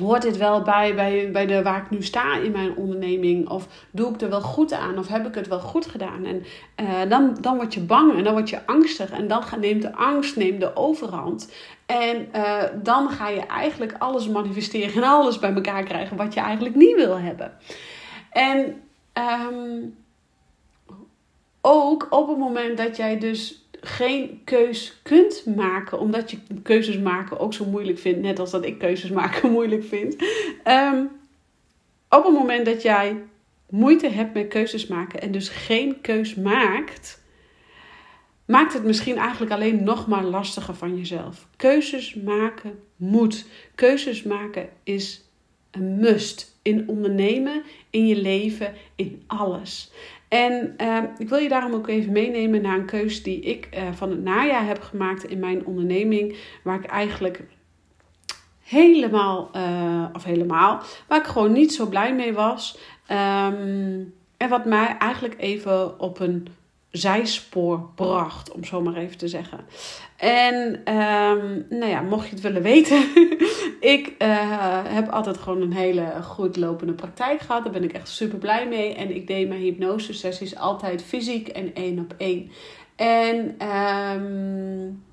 hoort 0.03 0.21
dit 0.21 0.37
wel 0.37 0.61
bij, 0.61 0.95
bij, 0.95 1.31
bij 1.31 1.45
de, 1.45 1.61
waar 1.61 1.81
ik 1.81 1.89
nu 1.89 2.03
sta 2.03 2.37
in 2.37 2.51
mijn 2.51 2.75
onderneming? 2.75 3.49
Of 3.49 3.67
doe 3.91 4.13
ik 4.13 4.21
er 4.21 4.29
wel 4.29 4.41
goed 4.41 4.73
aan? 4.73 4.97
Of 4.97 5.07
heb 5.07 5.27
ik 5.27 5.35
het 5.35 5.47
wel 5.47 5.59
goed 5.59 5.85
gedaan? 5.85 6.25
En 6.25 6.45
uh, 6.81 7.09
dan, 7.09 7.37
dan 7.41 7.55
word 7.55 7.73
je 7.73 7.79
bang 7.79 8.17
en 8.17 8.23
dan 8.23 8.33
word 8.33 8.49
je 8.49 8.65
angstig. 8.65 9.09
En 9.09 9.27
dan 9.27 9.43
neemt 9.59 9.81
de 9.81 9.95
angst 9.95 10.35
neemt 10.35 10.59
de 10.59 10.75
overhand. 10.75 11.51
En 11.85 12.27
uh, 12.35 12.63
dan 12.83 13.09
ga 13.09 13.29
je 13.29 13.45
eigenlijk 13.45 13.95
alles 13.97 14.27
manifesteren 14.27 15.03
en 15.03 15.09
alles 15.09 15.39
bij 15.39 15.53
elkaar 15.53 15.83
krijgen 15.83 16.17
wat 16.17 16.33
je 16.33 16.39
eigenlijk 16.39 16.75
niet 16.75 16.95
wil 16.95 17.19
hebben. 17.19 17.51
En 18.31 18.81
um, 19.13 19.95
ook 21.61 22.07
op 22.09 22.27
het 22.27 22.37
moment 22.37 22.77
dat 22.77 22.97
jij 22.97 23.19
dus 23.19 23.66
geen 23.81 24.41
keus 24.43 24.99
kunt 25.03 25.45
maken, 25.55 25.99
omdat 25.99 26.31
je 26.31 26.37
keuzes 26.63 26.97
maken 26.97 27.39
ook 27.39 27.53
zo 27.53 27.65
moeilijk 27.65 27.99
vindt, 27.99 28.21
net 28.21 28.39
als 28.39 28.51
dat 28.51 28.65
ik 28.65 28.77
keuzes 28.77 29.09
maken 29.09 29.51
moeilijk 29.57 29.83
vind. 29.83 30.15
Um, 30.65 31.09
op 32.09 32.23
het 32.23 32.33
moment 32.33 32.65
dat 32.65 32.81
jij 32.81 33.23
moeite 33.69 34.09
hebt 34.09 34.33
met 34.33 34.47
keuzes 34.47 34.87
maken 34.87 35.21
en 35.21 35.31
dus 35.31 35.49
geen 35.49 36.01
keus 36.01 36.35
maakt, 36.35 37.21
maakt 38.45 38.73
het 38.73 38.83
misschien 38.83 39.17
eigenlijk 39.17 39.51
alleen 39.51 39.83
nog 39.83 40.07
maar 40.07 40.23
lastiger 40.23 40.75
van 40.75 40.97
jezelf. 40.97 41.47
Keuzes 41.55 42.13
maken 42.13 42.79
moet. 42.95 43.45
Keuzes 43.75 44.23
maken 44.23 44.69
is 44.83 45.29
een 45.71 45.99
must 45.99 46.57
in 46.61 46.87
ondernemen, 46.87 47.63
in 47.89 48.07
je 48.07 48.15
leven, 48.15 48.73
in 48.95 49.23
alles. 49.27 49.91
En 50.27 50.73
uh, 50.81 51.03
ik 51.17 51.29
wil 51.29 51.37
je 51.37 51.49
daarom 51.49 51.73
ook 51.73 51.87
even 51.87 52.11
meenemen 52.11 52.61
naar 52.61 52.77
een 52.77 52.85
keuze 52.85 53.23
die 53.23 53.39
ik 53.39 53.69
uh, 53.73 53.81
van 53.91 54.09
het 54.09 54.23
najaar 54.23 54.65
heb 54.65 54.81
gemaakt 54.81 55.23
in 55.23 55.39
mijn 55.39 55.65
onderneming. 55.65 56.35
Waar 56.63 56.79
ik 56.79 56.85
eigenlijk 56.85 57.43
helemaal, 58.63 59.49
uh, 59.55 60.05
of 60.13 60.23
helemaal, 60.23 60.81
waar 61.07 61.19
ik 61.19 61.25
gewoon 61.25 61.51
niet 61.51 61.73
zo 61.73 61.85
blij 61.85 62.15
mee 62.15 62.33
was. 62.33 62.77
Um, 63.11 64.13
en 64.37 64.49
wat 64.49 64.65
mij 64.65 64.97
eigenlijk 64.99 65.35
even 65.37 65.99
op 65.99 66.19
een 66.19 66.47
zijspoor 66.97 67.89
bracht, 67.95 68.51
om 68.51 68.63
zo 68.63 68.81
maar 68.81 68.95
even 68.95 69.17
te 69.17 69.27
zeggen. 69.27 69.59
En 70.17 70.55
um, 70.93 71.65
nou 71.69 71.85
ja, 71.85 72.01
mocht 72.01 72.25
je 72.25 72.33
het 72.33 72.41
willen 72.41 72.61
weten, 72.61 73.03
ik 73.95 74.15
uh, 74.19 74.83
heb 74.83 75.09
altijd 75.09 75.37
gewoon 75.37 75.61
een 75.61 75.73
hele 75.73 76.13
goed 76.23 76.57
lopende 76.57 76.93
praktijk 76.93 77.41
gehad. 77.41 77.63
Daar 77.63 77.73
ben 77.73 77.83
ik 77.83 77.93
echt 77.93 78.09
super 78.09 78.37
blij 78.37 78.67
mee. 78.67 78.95
En 78.95 79.15
ik 79.15 79.27
deed 79.27 79.47
mijn 79.47 79.61
hypnose 79.61 80.13
sessies 80.13 80.55
altijd 80.55 81.03
fysiek 81.03 81.47
en 81.47 81.75
één 81.75 81.99
op 81.99 82.13
één. 82.17 82.51
En 82.95 83.67
um, 83.67 85.03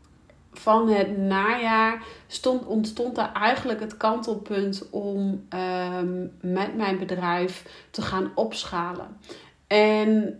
van 0.52 0.88
het 0.88 1.18
najaar 1.18 2.02
stond, 2.26 2.66
ontstond 2.66 3.18
er 3.18 3.30
eigenlijk 3.34 3.80
het 3.80 3.96
kantelpunt 3.96 4.90
om 4.90 5.46
um, 6.00 6.32
met 6.40 6.76
mijn 6.76 6.98
bedrijf 6.98 7.86
te 7.90 8.02
gaan 8.02 8.30
opschalen. 8.34 9.16
En 9.66 10.38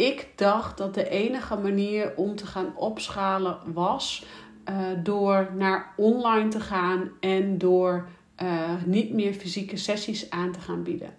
ik 0.00 0.28
dacht 0.34 0.78
dat 0.78 0.94
de 0.94 1.08
enige 1.08 1.56
manier 1.56 2.12
om 2.16 2.36
te 2.36 2.46
gaan 2.46 2.76
opschalen 2.76 3.58
was 3.72 4.24
uh, 4.68 4.76
door 5.02 5.50
naar 5.56 5.92
online 5.96 6.48
te 6.48 6.60
gaan 6.60 7.10
en 7.20 7.58
door 7.58 8.08
uh, 8.42 8.70
niet 8.84 9.12
meer 9.12 9.32
fysieke 9.34 9.76
sessies 9.76 10.30
aan 10.30 10.52
te 10.52 10.60
gaan 10.60 10.82
bieden. 10.82 11.14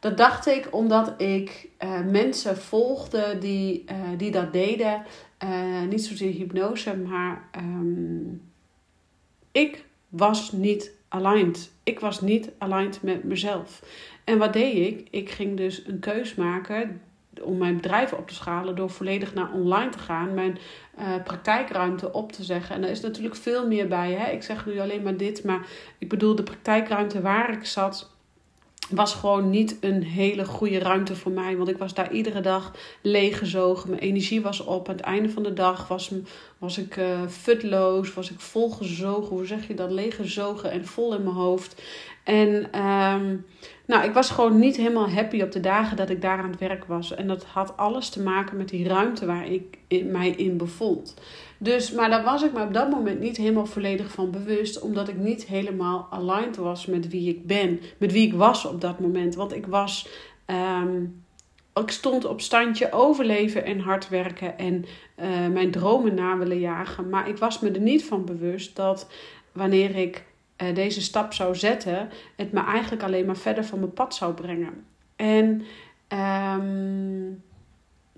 Dat 0.00 0.16
dacht 0.16 0.46
ik 0.46 0.68
omdat 0.70 1.20
ik 1.20 1.68
uh, 1.84 2.00
mensen 2.00 2.56
volgde 2.56 3.38
die, 3.38 3.84
die 4.16 4.30
dat 4.30 4.52
deden. 4.52 5.02
niet 5.88 6.04
zozeer 6.04 6.32
hypnose, 6.32 6.96
maar 6.96 7.48
um, 7.56 8.42
ik 9.52 9.84
was 10.08 10.52
niet 10.52 10.92
aligned. 11.08 11.70
Ik 11.82 12.00
was 12.00 12.20
niet 12.20 12.50
aligned 12.58 13.02
met 13.02 13.24
mezelf. 13.24 13.82
En 14.24 14.38
wat 14.38 14.52
deed 14.52 14.86
ik? 14.86 15.08
Ik 15.10 15.30
ging 15.30 15.56
dus 15.56 15.86
een 15.86 15.98
keus 15.98 16.34
maken 16.34 17.00
om 17.42 17.58
mijn 17.58 17.76
bedrijf 17.76 18.12
op 18.12 18.28
te 18.28 18.34
schalen 18.34 18.76
door 18.76 18.90
volledig 18.90 19.34
naar 19.34 19.52
online 19.52 19.90
te 19.90 19.98
gaan, 19.98 20.34
mijn 20.34 20.58
uh, 20.98 21.04
praktijkruimte 21.24 22.12
op 22.12 22.32
te 22.32 22.44
zeggen. 22.44 22.76
En 22.76 22.84
er 22.84 22.90
is 22.90 23.00
natuurlijk 23.00 23.36
veel 23.36 23.66
meer 23.66 23.88
bij. 23.88 24.12
Hè? 24.12 24.30
Ik 24.30 24.42
zeg 24.42 24.66
nu 24.66 24.80
alleen 24.80 25.02
maar 25.02 25.16
dit, 25.16 25.44
maar 25.44 25.66
ik 25.98 26.08
bedoel, 26.08 26.34
de 26.34 26.42
praktijkruimte 26.42 27.20
waar 27.20 27.52
ik 27.52 27.64
zat. 27.64 28.10
Was 28.90 29.14
gewoon 29.14 29.50
niet 29.50 29.76
een 29.80 30.02
hele 30.02 30.44
goede 30.44 30.78
ruimte 30.78 31.16
voor 31.16 31.32
mij. 31.32 31.56
Want 31.56 31.68
ik 31.68 31.78
was 31.78 31.94
daar 31.94 32.12
iedere 32.12 32.40
dag 32.40 32.72
leeggezogen. 33.00 33.90
Mijn 33.90 34.02
energie 34.02 34.40
was 34.40 34.64
op. 34.64 34.88
Aan 34.88 34.94
het 34.96 35.04
einde 35.04 35.30
van 35.30 35.42
de 35.42 35.52
dag 35.52 35.88
was, 35.88 36.10
was 36.58 36.78
ik 36.78 36.96
uh, 36.96 37.06
futloos. 37.28 38.14
Was 38.14 38.30
ik 38.30 38.40
volgezogen. 38.40 39.36
Hoe 39.36 39.46
zeg 39.46 39.66
je 39.66 39.74
dat? 39.74 39.90
Leeggezogen 39.90 40.70
en 40.70 40.86
vol 40.86 41.14
in 41.14 41.22
mijn 41.22 41.36
hoofd. 41.36 41.82
En 42.24 42.80
um, 42.82 43.46
nou, 43.86 44.04
ik 44.04 44.12
was 44.12 44.30
gewoon 44.30 44.58
niet 44.58 44.76
helemaal 44.76 45.10
happy 45.10 45.42
op 45.42 45.52
de 45.52 45.60
dagen 45.60 45.96
dat 45.96 46.10
ik 46.10 46.22
daar 46.22 46.38
aan 46.38 46.50
het 46.50 46.60
werk 46.60 46.84
was. 46.84 47.14
En 47.14 47.26
dat 47.26 47.44
had 47.44 47.76
alles 47.76 48.08
te 48.08 48.22
maken 48.22 48.56
met 48.56 48.68
die 48.68 48.88
ruimte 48.88 49.26
waar 49.26 49.46
ik 49.46 49.78
mij 50.04 50.28
in 50.28 50.56
bevond. 50.56 51.14
Dus, 51.58 51.92
maar 51.92 52.10
daar 52.10 52.24
was 52.24 52.42
ik 52.42 52.52
me 52.52 52.62
op 52.62 52.72
dat 52.72 52.90
moment 52.90 53.20
niet 53.20 53.36
helemaal 53.36 53.66
volledig 53.66 54.10
van 54.10 54.30
bewust. 54.30 54.80
Omdat 54.80 55.08
ik 55.08 55.16
niet 55.16 55.46
helemaal 55.46 56.06
aligned 56.10 56.56
was 56.56 56.86
met 56.86 57.08
wie 57.08 57.28
ik 57.28 57.46
ben. 57.46 57.80
Met 57.98 58.12
wie 58.12 58.26
ik 58.26 58.34
was 58.34 58.64
op 58.64 58.80
dat 58.80 58.98
moment. 58.98 59.34
Want 59.34 59.54
ik 59.54 59.66
was... 59.66 60.08
Um, 60.46 61.22
ik 61.74 61.90
stond 61.90 62.24
op 62.24 62.40
standje 62.40 62.92
overleven 62.92 63.64
en 63.64 63.80
hard 63.80 64.08
werken 64.08 64.58
en 64.58 64.84
uh, 65.16 65.46
mijn 65.46 65.70
dromen 65.70 66.14
na 66.14 66.36
willen 66.36 66.58
jagen. 66.58 67.08
Maar 67.08 67.28
ik 67.28 67.38
was 67.38 67.60
me 67.60 67.70
er 67.70 67.80
niet 67.80 68.04
van 68.04 68.24
bewust 68.24 68.76
dat 68.76 69.10
wanneer 69.52 69.96
ik 69.96 70.24
uh, 70.62 70.74
deze 70.74 71.02
stap 71.02 71.32
zou 71.32 71.56
zetten, 71.56 72.10
het 72.36 72.52
me 72.52 72.60
eigenlijk 72.60 73.02
alleen 73.02 73.26
maar 73.26 73.36
verder 73.36 73.64
van 73.64 73.78
mijn 73.78 73.92
pad 73.92 74.14
zou 74.14 74.34
brengen. 74.34 74.84
En 75.16 75.62
um, 76.58 77.42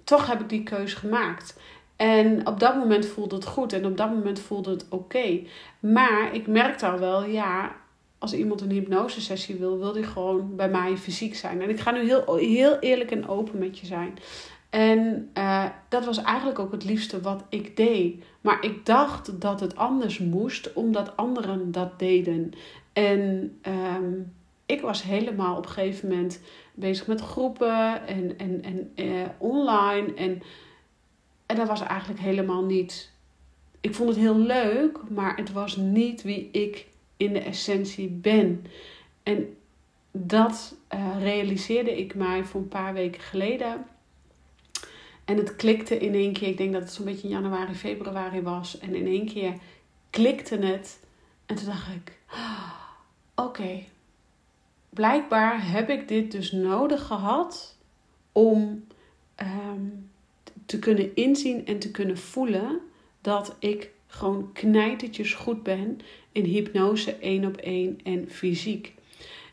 toch 0.04 0.26
heb 0.26 0.40
ik 0.40 0.48
die 0.48 0.62
keus 0.62 0.94
gemaakt. 0.94 1.60
En 2.00 2.46
op 2.46 2.60
dat 2.60 2.76
moment 2.76 3.06
voelde 3.06 3.34
het 3.34 3.46
goed 3.46 3.72
en 3.72 3.86
op 3.86 3.96
dat 3.96 4.10
moment 4.10 4.40
voelde 4.40 4.70
het 4.70 4.86
oké. 4.88 5.40
Maar 5.80 6.34
ik 6.34 6.46
merkte 6.46 6.86
al 6.86 6.98
wel, 6.98 7.24
ja, 7.24 7.76
als 8.18 8.32
iemand 8.32 8.60
een 8.60 8.70
hypnosesessie 8.70 9.56
wil, 9.56 9.78
wil 9.78 9.92
die 9.92 10.02
gewoon 10.02 10.56
bij 10.56 10.68
mij 10.68 10.96
fysiek 10.96 11.34
zijn. 11.34 11.62
En 11.62 11.68
ik 11.68 11.80
ga 11.80 11.90
nu 11.90 12.04
heel, 12.04 12.36
heel 12.36 12.78
eerlijk 12.78 13.10
en 13.10 13.28
open 13.28 13.58
met 13.58 13.78
je 13.78 13.86
zijn. 13.86 14.18
En 14.70 15.30
uh, 15.34 15.64
dat 15.88 16.04
was 16.04 16.22
eigenlijk 16.22 16.58
ook 16.58 16.72
het 16.72 16.84
liefste 16.84 17.20
wat 17.20 17.44
ik 17.48 17.76
deed. 17.76 18.24
Maar 18.40 18.64
ik 18.64 18.86
dacht 18.86 19.40
dat 19.40 19.60
het 19.60 19.76
anders 19.76 20.18
moest, 20.18 20.72
omdat 20.72 21.16
anderen 21.16 21.72
dat 21.72 21.98
deden. 21.98 22.52
En 22.92 23.52
um, 23.96 24.32
ik 24.66 24.80
was 24.80 25.02
helemaal 25.02 25.56
op 25.56 25.64
een 25.64 25.70
gegeven 25.70 26.08
moment 26.08 26.40
bezig 26.74 27.06
met 27.06 27.20
groepen 27.20 28.06
en, 28.06 28.38
en, 28.38 28.62
en 28.62 28.90
uh, 29.06 29.22
online. 29.38 30.14
En, 30.14 30.42
en 31.50 31.56
dat 31.56 31.68
was 31.68 31.80
eigenlijk 31.80 32.20
helemaal 32.20 32.64
niet. 32.64 33.10
Ik 33.80 33.94
vond 33.94 34.08
het 34.08 34.18
heel 34.18 34.38
leuk, 34.38 34.98
maar 35.08 35.36
het 35.36 35.52
was 35.52 35.76
niet 35.76 36.22
wie 36.22 36.48
ik 36.50 36.86
in 37.16 37.32
de 37.32 37.40
essentie 37.40 38.08
ben. 38.08 38.66
En 39.22 39.56
dat 40.10 40.74
uh, 40.94 41.22
realiseerde 41.22 41.98
ik 41.98 42.14
mij 42.14 42.44
voor 42.44 42.60
een 42.60 42.68
paar 42.68 42.92
weken 42.92 43.20
geleden. 43.20 43.86
En 45.24 45.36
het 45.36 45.56
klikte 45.56 45.98
in 45.98 46.14
één 46.14 46.32
keer. 46.32 46.48
Ik 46.48 46.56
denk 46.56 46.72
dat 46.72 46.82
het 46.82 46.92
zo'n 46.92 47.04
beetje 47.04 47.28
in 47.28 47.34
januari, 47.34 47.74
februari 47.74 48.42
was. 48.42 48.78
En 48.78 48.94
in 48.94 49.06
één 49.06 49.26
keer 49.26 49.54
klikte 50.10 50.56
het. 50.56 51.00
En 51.46 51.56
toen 51.56 51.66
dacht 51.66 51.88
ik: 51.88 52.18
oh, 52.32 52.72
oké. 53.34 53.82
Blijkbaar 54.90 55.70
heb 55.70 55.88
ik 55.88 56.08
dit 56.08 56.32
dus 56.32 56.52
nodig 56.52 57.06
gehad 57.06 57.76
om 58.32 58.84
um, 59.36 60.09
te 60.70 60.78
kunnen 60.78 61.14
inzien 61.14 61.66
en 61.66 61.78
te 61.78 61.90
kunnen 61.90 62.18
voelen 62.18 62.80
dat 63.20 63.56
ik 63.58 63.90
gewoon 64.06 64.52
knijtertjes 64.52 65.34
goed 65.34 65.62
ben 65.62 65.98
in 66.32 66.44
hypnose 66.44 67.14
één 67.14 67.44
op 67.44 67.56
één 67.56 67.98
en 68.02 68.28
fysiek. 68.28 68.94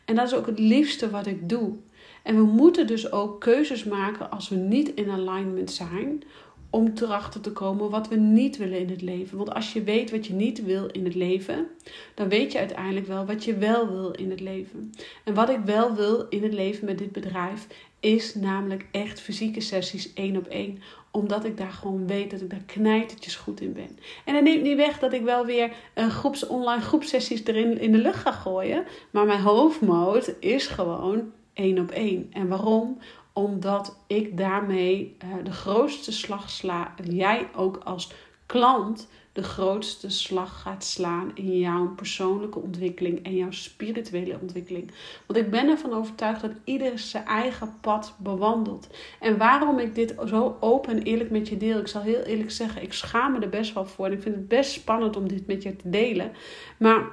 En 0.04 0.14
dat 0.14 0.26
is 0.26 0.34
ook 0.34 0.46
het 0.46 0.58
liefste 0.58 1.10
wat 1.10 1.26
ik 1.26 1.48
doe. 1.48 1.76
En 2.22 2.36
we 2.36 2.42
moeten 2.42 2.86
dus 2.86 3.12
ook 3.12 3.40
keuzes 3.40 3.84
maken 3.84 4.30
als 4.30 4.48
we 4.48 4.56
niet 4.56 4.94
in 4.94 5.10
alignment 5.10 5.70
zijn. 5.70 6.22
Om 6.70 6.92
erachter 7.02 7.40
te 7.40 7.52
komen 7.52 7.90
wat 7.90 8.08
we 8.08 8.16
niet 8.16 8.56
willen 8.56 8.78
in 8.78 8.90
het 8.90 9.02
leven. 9.02 9.36
Want 9.36 9.54
als 9.54 9.72
je 9.72 9.82
weet 9.82 10.10
wat 10.10 10.26
je 10.26 10.32
niet 10.32 10.64
wil 10.64 10.86
in 10.86 11.04
het 11.04 11.14
leven, 11.14 11.66
dan 12.14 12.28
weet 12.28 12.52
je 12.52 12.58
uiteindelijk 12.58 13.06
wel 13.06 13.26
wat 13.26 13.44
je 13.44 13.56
wel 13.56 13.90
wil 13.90 14.10
in 14.10 14.30
het 14.30 14.40
leven. 14.40 14.92
En 15.24 15.34
wat 15.34 15.48
ik 15.48 15.60
wel 15.64 15.94
wil 15.94 16.26
in 16.28 16.42
het 16.42 16.52
leven 16.52 16.84
met 16.84 16.98
dit 16.98 17.12
bedrijf, 17.12 17.66
is 18.00 18.34
namelijk 18.34 18.86
echt 18.90 19.20
fysieke 19.20 19.60
sessies 19.60 20.12
één 20.12 20.36
op 20.36 20.46
één. 20.46 20.82
Omdat 21.10 21.44
ik 21.44 21.56
daar 21.56 21.70
gewoon 21.70 22.06
weet 22.06 22.30
dat 22.30 22.40
ik 22.40 22.50
daar 22.50 22.62
knijtertjes 22.66 23.36
goed 23.36 23.60
in 23.60 23.72
ben. 23.72 23.98
En 24.24 24.34
dat 24.34 24.42
neemt 24.42 24.62
niet 24.62 24.76
weg 24.76 24.98
dat 24.98 25.12
ik 25.12 25.22
wel 25.22 25.46
weer 25.46 25.72
een 25.94 26.10
groeps, 26.10 26.46
online 26.46 26.82
groepsessies 26.82 27.44
erin 27.44 27.78
in 27.78 27.92
de 27.92 27.98
lucht 27.98 28.18
ga 28.18 28.32
gooien. 28.32 28.84
Maar 29.10 29.26
mijn 29.26 29.40
hoofdmoot 29.40 30.34
is 30.40 30.66
gewoon 30.66 31.32
één 31.52 31.78
op 31.78 31.90
één. 31.90 32.26
En 32.32 32.48
waarom? 32.48 32.98
Omdat 33.32 33.96
ik 34.06 34.36
daarmee 34.36 35.16
uh, 35.24 35.44
de 35.44 35.52
grootste 35.52 36.12
slag 36.12 36.50
sla. 36.50 36.94
Jij 37.04 37.48
ook 37.54 37.76
als 37.76 38.12
klant 38.46 39.08
de 39.38 39.44
grootste 39.44 40.10
slag 40.10 40.60
gaat 40.60 40.84
slaan 40.84 41.30
in 41.34 41.58
jouw 41.58 41.94
persoonlijke 41.94 42.58
ontwikkeling 42.58 43.24
en 43.24 43.36
jouw 43.36 43.50
spirituele 43.50 44.38
ontwikkeling. 44.40 44.90
Want 45.26 45.38
ik 45.38 45.50
ben 45.50 45.68
ervan 45.68 45.92
overtuigd 45.92 46.40
dat 46.40 46.50
ieder 46.64 46.98
zijn 46.98 47.24
eigen 47.24 47.74
pad 47.80 48.14
bewandelt. 48.16 48.88
En 49.20 49.38
waarom 49.38 49.78
ik 49.78 49.94
dit 49.94 50.14
zo 50.26 50.56
open 50.60 50.96
en 50.96 51.02
eerlijk 51.02 51.30
met 51.30 51.48
je 51.48 51.56
deel, 51.56 51.78
ik 51.78 51.88
zal 51.88 52.02
heel 52.02 52.22
eerlijk 52.22 52.50
zeggen, 52.50 52.82
ik 52.82 52.92
schaam 52.92 53.32
me 53.32 53.38
er 53.38 53.48
best 53.48 53.74
wel 53.74 53.86
voor. 53.86 54.06
En 54.06 54.12
ik 54.12 54.22
vind 54.22 54.34
het 54.34 54.48
best 54.48 54.70
spannend 54.70 55.16
om 55.16 55.28
dit 55.28 55.46
met 55.46 55.62
je 55.62 55.76
te 55.76 55.90
delen. 55.90 56.32
Maar 56.78 57.10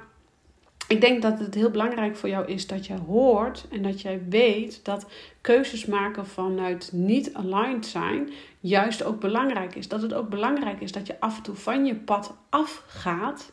ik 0.87 1.01
denk 1.01 1.21
dat 1.21 1.39
het 1.39 1.55
heel 1.55 1.69
belangrijk 1.69 2.15
voor 2.15 2.29
jou 2.29 2.47
is 2.47 2.67
dat 2.67 2.85
jij 2.85 2.97
hoort 3.07 3.65
en 3.71 3.81
dat 3.81 4.01
jij 4.01 4.21
weet 4.29 4.85
dat 4.85 5.05
keuzes 5.41 5.85
maken 5.85 6.27
vanuit 6.27 6.89
niet 6.93 7.33
aligned 7.33 7.85
zijn 7.85 8.29
juist 8.59 9.03
ook 9.03 9.19
belangrijk 9.19 9.75
is. 9.75 9.87
Dat 9.87 10.01
het 10.01 10.13
ook 10.13 10.29
belangrijk 10.29 10.81
is 10.81 10.91
dat 10.91 11.07
je 11.07 11.19
af 11.19 11.37
en 11.37 11.43
toe 11.43 11.55
van 11.55 11.85
je 11.85 11.95
pad 11.95 12.37
afgaat, 12.49 13.51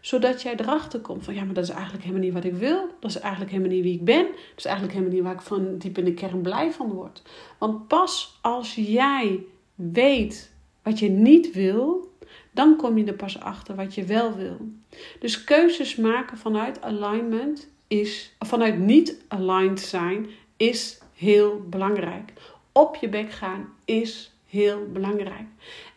zodat 0.00 0.42
jij 0.42 0.56
erachter 0.56 1.00
komt 1.00 1.24
van 1.24 1.34
ja, 1.34 1.44
maar 1.44 1.54
dat 1.54 1.64
is 1.64 1.70
eigenlijk 1.70 2.04
helemaal 2.04 2.24
niet 2.24 2.34
wat 2.34 2.44
ik 2.44 2.54
wil. 2.54 2.88
Dat 3.00 3.10
is 3.10 3.18
eigenlijk 3.18 3.52
helemaal 3.52 3.72
niet 3.72 3.82
wie 3.82 3.94
ik 3.94 4.04
ben. 4.04 4.26
Dat 4.26 4.56
is 4.56 4.64
eigenlijk 4.64 4.94
helemaal 4.94 5.16
niet 5.16 5.24
waar 5.24 5.34
ik 5.34 5.40
van 5.40 5.78
diep 5.78 5.98
in 5.98 6.04
de 6.04 6.14
kern 6.14 6.40
blij 6.40 6.72
van 6.72 6.92
word. 6.92 7.22
Want 7.58 7.88
pas 7.88 8.38
als 8.42 8.74
jij 8.74 9.44
weet 9.74 10.52
wat 10.82 10.98
je 10.98 11.08
niet 11.08 11.52
wil, 11.52 12.05
dan 12.56 12.76
kom 12.76 12.98
je 12.98 13.04
er 13.04 13.14
pas 13.14 13.40
achter 13.40 13.74
wat 13.74 13.94
je 13.94 14.04
wel 14.04 14.36
wil. 14.36 14.68
Dus 15.18 15.44
keuzes 15.44 15.96
maken 15.96 16.38
vanuit 16.38 16.82
alignment 16.82 17.68
is, 17.86 18.34
vanuit 18.38 18.78
niet 18.78 19.24
aligned 19.28 19.80
zijn, 19.80 20.26
is 20.56 20.98
heel 21.14 21.66
belangrijk. 21.68 22.32
Op 22.72 22.96
je 22.96 23.08
bek 23.08 23.30
gaan 23.30 23.68
is 23.84 24.32
heel 24.48 24.86
belangrijk. 24.92 25.46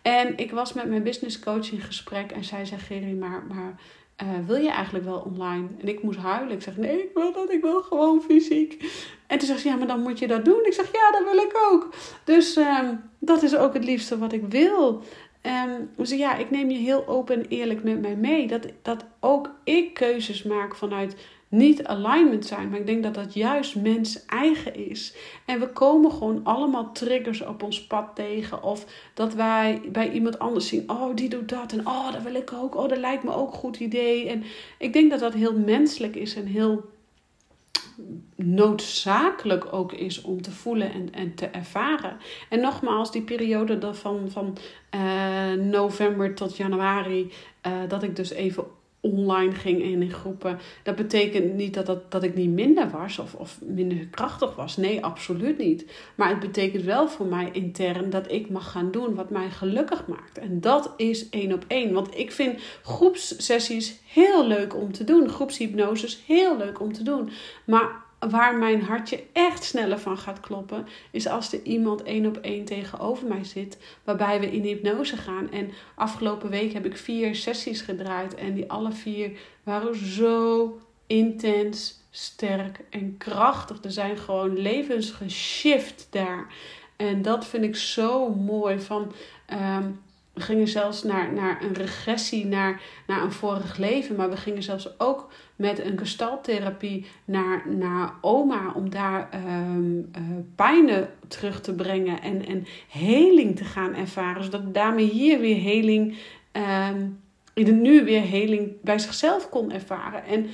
En 0.02 0.38
ik 0.38 0.52
was 0.52 0.74
met 0.74 0.88
mijn 0.88 1.04
business 1.04 1.40
coach 1.40 1.72
in 1.72 1.82
gesprek 1.82 2.32
en 2.32 2.44
zij 2.44 2.66
zei: 2.66 2.82
Gerry, 2.82 3.18
maar, 3.18 3.44
maar 3.48 3.80
uh, 4.24 4.28
wil 4.48 4.56
je 4.56 4.70
eigenlijk 4.70 5.06
wel 5.06 5.20
online? 5.20 5.68
En 5.82 5.88
ik 5.88 6.04
moest 6.04 6.20
huilen. 6.20 6.56
Ik 6.56 6.62
zeg: 6.62 6.78
Nee, 6.78 7.04
ik 7.04 7.10
wil 7.14 7.34
dat, 7.34 7.52
ik 7.52 7.62
wil 7.62 7.82
gewoon 7.82 8.22
fysiek. 8.22 8.92
En 9.28 9.38
toen 9.38 9.48
zegt 9.48 9.60
ze: 9.60 9.68
Ja, 9.68 9.76
maar 9.76 9.88
dan 9.88 10.02
moet 10.02 10.20
je 10.20 10.28
dat 10.28 10.46
doen. 10.46 10.66
Ik 10.66 10.74
zeg: 10.74 10.92
Ja, 10.92 11.12
dat 11.12 11.24
wil 11.24 11.44
ik 11.44 11.58
ook. 11.72 11.94
Dus 12.24 12.58
uh, 12.58 12.90
dat 13.20 13.44
is 13.44 13.56
ook 13.56 13.74
het 13.74 13.84
liefste 13.84 14.18
wat 14.18 14.34
ik 14.34 14.44
wil. 14.50 15.04
Um, 15.50 15.90
dus 15.96 16.10
ja, 16.10 16.36
ik 16.36 16.52
neem 16.52 16.70
je 16.70 16.78
heel 16.78 17.08
open 17.08 17.36
en 17.36 17.46
eerlijk 17.48 17.84
met 17.84 18.02
mij 18.02 18.16
mee. 18.16 18.48
Dat, 18.48 18.68
dat 18.82 19.06
ook 19.20 19.56
ik 19.64 19.94
keuzes 19.94 20.44
maak 20.44 20.76
vanuit 20.76 21.16
niet 21.50 21.86
alignment 21.86 22.46
zijn. 22.46 22.70
Maar 22.70 22.80
ik 22.80 22.86
denk 22.86 23.04
dat 23.04 23.14
dat 23.14 23.34
juist 23.34 23.76
mens 23.76 24.26
eigen 24.26 24.76
is. 24.90 25.16
En 25.46 25.60
we 25.60 25.68
komen 25.68 26.12
gewoon 26.12 26.44
allemaal 26.44 26.92
triggers 26.92 27.42
op 27.42 27.64
ons 27.64 27.88
pad 27.88 28.16
tegen. 28.16 28.64
Of 28.64 28.86
dat 29.14 29.34
wij 29.34 29.82
bij 29.92 30.12
iemand 30.12 30.40
anders 30.40 30.68
zien. 30.68 30.90
Oh, 30.90 31.16
die 31.16 31.30
doet 31.30 31.50
dat. 31.50 31.72
En 31.72 31.88
oh, 31.88 32.12
dat 32.12 32.22
wil 32.22 32.36
ik 32.36 32.54
ook. 32.54 32.76
Oh, 32.76 32.90
dat 32.90 32.98
lijkt 32.98 33.24
me 33.24 33.34
ook 33.34 33.52
een 33.52 33.60
goed 33.60 33.80
idee. 33.80 34.30
En 34.30 34.44
ik 34.78 34.94
denk 34.94 35.12
dat 35.12 35.20
dat 35.20 35.34
heel 35.34 35.60
menselijk 35.60 36.16
is 36.16 36.36
en 36.36 36.46
heel 36.46 36.90
noodzakelijk 38.36 39.74
ook 39.74 39.94
is 39.94 40.22
om 40.22 40.42
te 40.42 40.52
voelen 40.52 40.94
en, 40.94 41.14
en 41.14 41.36
te 41.36 41.46
ervaren. 41.46 42.18
En 42.50 42.60
nogmaals, 42.60 43.12
die 43.12 43.22
periode 43.22 43.94
van, 43.94 44.30
van 44.30 44.58
uh, 44.96 45.54
november 45.54 46.36
tot 46.36 46.58
januari, 46.58 47.32
uh, 47.68 47.74
dat 47.88 48.04
ik 48.04 48.16
dus 48.16 48.32
even 48.32 48.66
online 49.02 49.52
ging 49.52 49.82
en 49.82 50.02
in 50.02 50.12
groepen. 50.12 50.60
Dat 50.84 50.96
betekent 50.96 51.54
niet 51.54 51.74
dat, 51.74 51.86
dat, 51.86 52.12
dat 52.12 52.24
ik 52.24 52.36
niet 52.36 52.50
minder 52.50 52.90
was 52.90 53.20
of, 53.20 53.34
of 53.34 53.60
minder 53.66 54.08
krachtig 54.08 54.56
was. 54.56 54.78
Nee, 54.78 55.04
absoluut 55.04 55.58
niet. 55.58 55.86
Maar 56.16 56.30
het 56.30 56.40
betekent 56.40 56.84
wel 56.84 57.08
voor 57.08 57.26
mij 57.26 57.50
intern 57.52 58.10
dat 58.10 58.32
ik 58.32 58.50
mag 58.50 58.72
gaan 58.72 58.92
doen 58.92 59.16
wat 59.16 59.30
mij 59.30 59.50
gelukkig 59.50 60.08
maakt. 60.08 60.38
En 60.38 60.62
dat 60.62 60.94
is 60.98 61.30
één 61.30 61.54
op 61.54 61.66
één. 61.68 61.94
Want 61.94 62.18
ik 62.18 62.32
vind 62.32 62.62
groepssessies 62.84 64.00
heel 64.06 64.48
leuk 64.48 64.76
om 64.76 64.92
te 64.92 65.04
doen. 65.04 65.30
Groepshypnoses 65.30 66.24
heel 66.26 66.58
leuk 66.58 66.80
om 66.80 66.94
te 66.94 67.04
doen. 67.04 67.30
Maar 67.66 68.08
waar 68.20 68.58
mijn 68.58 68.82
hartje 68.82 69.24
echt 69.34 69.64
sneller 69.64 70.00
van 70.00 70.18
gaat 70.18 70.40
kloppen, 70.40 70.88
is 71.12 71.28
als 71.28 71.54
er 71.54 71.64
iemand 71.64 72.04
één 72.04 72.26
op 72.26 72.38
één 72.38 72.66
tegenover 72.66 73.28
mij 73.28 73.44
zit, 73.44 73.78
waarbij 74.04 74.40
we 74.40 74.52
in 74.52 74.64
hypnose 74.64 75.18
gaan. 75.18 75.52
En 75.52 75.72
afgelopen 75.96 76.50
week 76.50 76.74
heb 76.74 76.86
ik 76.86 76.98
vier 76.98 77.36
sessies 77.36 77.82
gedraaid 77.82 78.36
en 78.36 78.54
die 78.54 78.72
alle 78.72 78.92
vier 78.92 79.32
waren 79.64 79.96
zo 79.96 80.80
intens, 81.08 82.00
sterk 82.12 82.80
en 82.90 83.18
krachtig. 83.18 83.84
Er 83.84 83.92
zijn 83.92 84.18
gewoon 84.18 84.58
levens 84.58 85.12
geshift 85.12 86.08
daar. 86.10 86.54
En 86.96 87.22
dat 87.22 87.46
vind 87.48 87.64
ik 87.64 87.76
zo 87.76 88.30
mooi 88.30 88.80
van. 88.80 89.12
Um, 89.54 90.00
we 90.40 90.46
gingen 90.46 90.68
zelfs 90.68 91.04
naar, 91.04 91.34
naar 91.34 91.64
een 91.64 91.74
regressie, 91.74 92.46
naar, 92.46 92.82
naar 93.08 93.22
een 93.24 93.32
vorig 93.32 93.78
leven. 93.78 94.16
Maar 94.16 94.30
we 94.30 94.38
gingen 94.38 94.64
zelfs 94.64 95.00
ook 95.00 95.32
met 95.56 95.80
een 95.80 95.98
gestaltherapie 95.98 97.06
naar, 97.26 97.64
naar 97.68 98.14
oma. 98.22 98.72
Om 98.76 98.90
daar 98.90 99.30
um, 99.46 100.12
pijnen 100.56 101.10
terug 101.28 101.62
te 101.62 101.74
brengen 101.74 102.22
en, 102.22 102.46
en 102.46 102.66
heling 102.90 103.56
te 103.56 103.64
gaan 103.64 103.96
ervaren. 103.96 104.44
Zodat 104.44 104.74
daarmee 104.74 105.10
hier 105.10 105.40
weer 105.40 105.62
heling, 105.62 106.18
um, 106.90 107.20
in 107.54 107.66
het 107.66 107.80
nu 107.80 108.04
weer 108.04 108.22
heling 108.22 108.72
bij 108.82 109.00
zichzelf 109.00 109.50
kon 109.50 109.72
ervaren. 109.72 110.26
En 110.26 110.50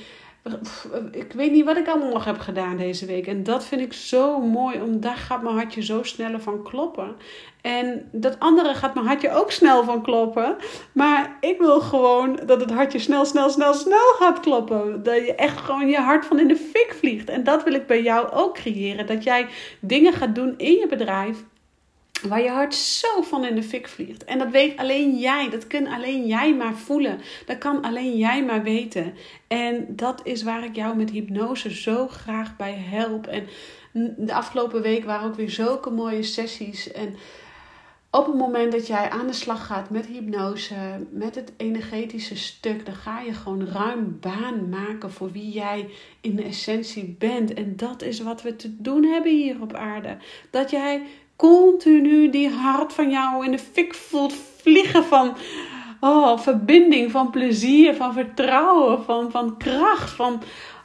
ik 1.10 1.32
weet 1.32 1.52
niet 1.52 1.64
wat 1.64 1.76
ik 1.76 1.88
allemaal 1.88 2.12
nog 2.12 2.24
heb 2.24 2.38
gedaan 2.38 2.76
deze 2.76 3.06
week. 3.06 3.26
En 3.26 3.42
dat 3.42 3.64
vind 3.64 3.80
ik 3.80 3.92
zo 3.92 4.40
mooi, 4.40 4.80
omdat 4.80 5.02
daar 5.02 5.16
gaat 5.16 5.42
mijn 5.42 5.54
hartje 5.54 5.82
zo 5.82 6.02
sneller 6.02 6.40
van 6.40 6.62
kloppen. 6.62 7.16
En 7.60 8.08
dat 8.12 8.38
andere 8.38 8.74
gaat 8.74 8.94
mijn 8.94 9.06
hartje 9.06 9.30
ook 9.30 9.50
snel 9.50 9.84
van 9.84 10.02
kloppen. 10.02 10.56
Maar 10.92 11.36
ik 11.40 11.58
wil 11.58 11.80
gewoon 11.80 12.40
dat 12.46 12.60
het 12.60 12.70
hartje 12.70 12.98
snel, 12.98 13.24
snel, 13.24 13.50
snel, 13.50 13.74
snel 13.74 14.12
gaat 14.18 14.40
kloppen. 14.40 15.02
Dat 15.02 15.16
je 15.16 15.34
echt 15.34 15.58
gewoon 15.58 15.88
je 15.88 16.00
hart 16.00 16.26
van 16.26 16.38
in 16.38 16.48
de 16.48 16.56
fik 16.56 16.94
vliegt. 16.98 17.28
En 17.28 17.44
dat 17.44 17.64
wil 17.64 17.74
ik 17.74 17.86
bij 17.86 18.02
jou 18.02 18.30
ook 18.32 18.54
creëren. 18.54 19.06
Dat 19.06 19.24
jij 19.24 19.46
dingen 19.80 20.12
gaat 20.12 20.34
doen 20.34 20.54
in 20.56 20.72
je 20.72 20.86
bedrijf 20.86 21.44
Waar 22.22 22.42
je 22.42 22.50
hart 22.50 22.74
zo 22.74 23.22
van 23.22 23.44
in 23.44 23.54
de 23.54 23.62
fik 23.62 23.88
vliegt. 23.88 24.24
En 24.24 24.38
dat 24.38 24.50
weet 24.50 24.76
alleen 24.76 25.18
jij. 25.18 25.50
Dat 25.50 25.66
kan 25.66 25.86
alleen 25.86 26.26
jij 26.26 26.54
maar 26.54 26.74
voelen. 26.74 27.20
Dat 27.46 27.58
kan 27.58 27.82
alleen 27.82 28.16
jij 28.16 28.44
maar 28.44 28.62
weten. 28.62 29.14
En 29.48 29.86
dat 29.88 30.20
is 30.24 30.42
waar 30.42 30.64
ik 30.64 30.76
jou 30.76 30.96
met 30.96 31.10
hypnose 31.10 31.74
zo 31.74 32.08
graag 32.08 32.56
bij 32.56 32.74
help. 32.74 33.26
En 33.26 33.46
de 34.16 34.34
afgelopen 34.34 34.82
week 34.82 35.04
waren 35.04 35.28
ook 35.28 35.34
weer 35.34 35.50
zulke 35.50 35.90
mooie 35.90 36.22
sessies. 36.22 36.92
En 36.92 37.14
op 38.10 38.26
het 38.26 38.36
moment 38.36 38.72
dat 38.72 38.86
jij 38.86 39.10
aan 39.10 39.26
de 39.26 39.32
slag 39.32 39.66
gaat 39.66 39.90
met 39.90 40.06
hypnose, 40.06 40.74
met 41.10 41.34
het 41.34 41.52
energetische 41.56 42.36
stuk, 42.36 42.86
dan 42.86 42.94
ga 42.94 43.20
je 43.20 43.32
gewoon 43.32 43.66
ruim 43.66 44.18
baan 44.20 44.68
maken 44.68 45.12
voor 45.12 45.32
wie 45.32 45.50
jij 45.50 45.88
in 46.20 46.36
de 46.36 46.42
essentie 46.42 47.16
bent. 47.18 47.54
En 47.54 47.76
dat 47.76 48.02
is 48.02 48.20
wat 48.20 48.42
we 48.42 48.56
te 48.56 48.76
doen 48.82 49.04
hebben 49.04 49.32
hier 49.32 49.60
op 49.60 49.74
aarde. 49.74 50.16
Dat 50.50 50.70
jij 50.70 51.02
continu 51.36 52.30
die 52.30 52.48
hart 52.48 52.92
van 52.92 53.10
jou 53.10 53.44
in 53.44 53.50
de 53.50 53.58
fik 53.58 53.94
voelt 53.94 54.34
vliegen 54.56 55.04
van 55.04 55.36
oh, 56.00 56.38
verbinding, 56.38 57.10
van 57.10 57.30
plezier, 57.30 57.94
van 57.94 58.12
vertrouwen, 58.12 59.04
van, 59.04 59.30
van 59.30 59.56
kracht, 59.56 60.10
van 60.10 60.42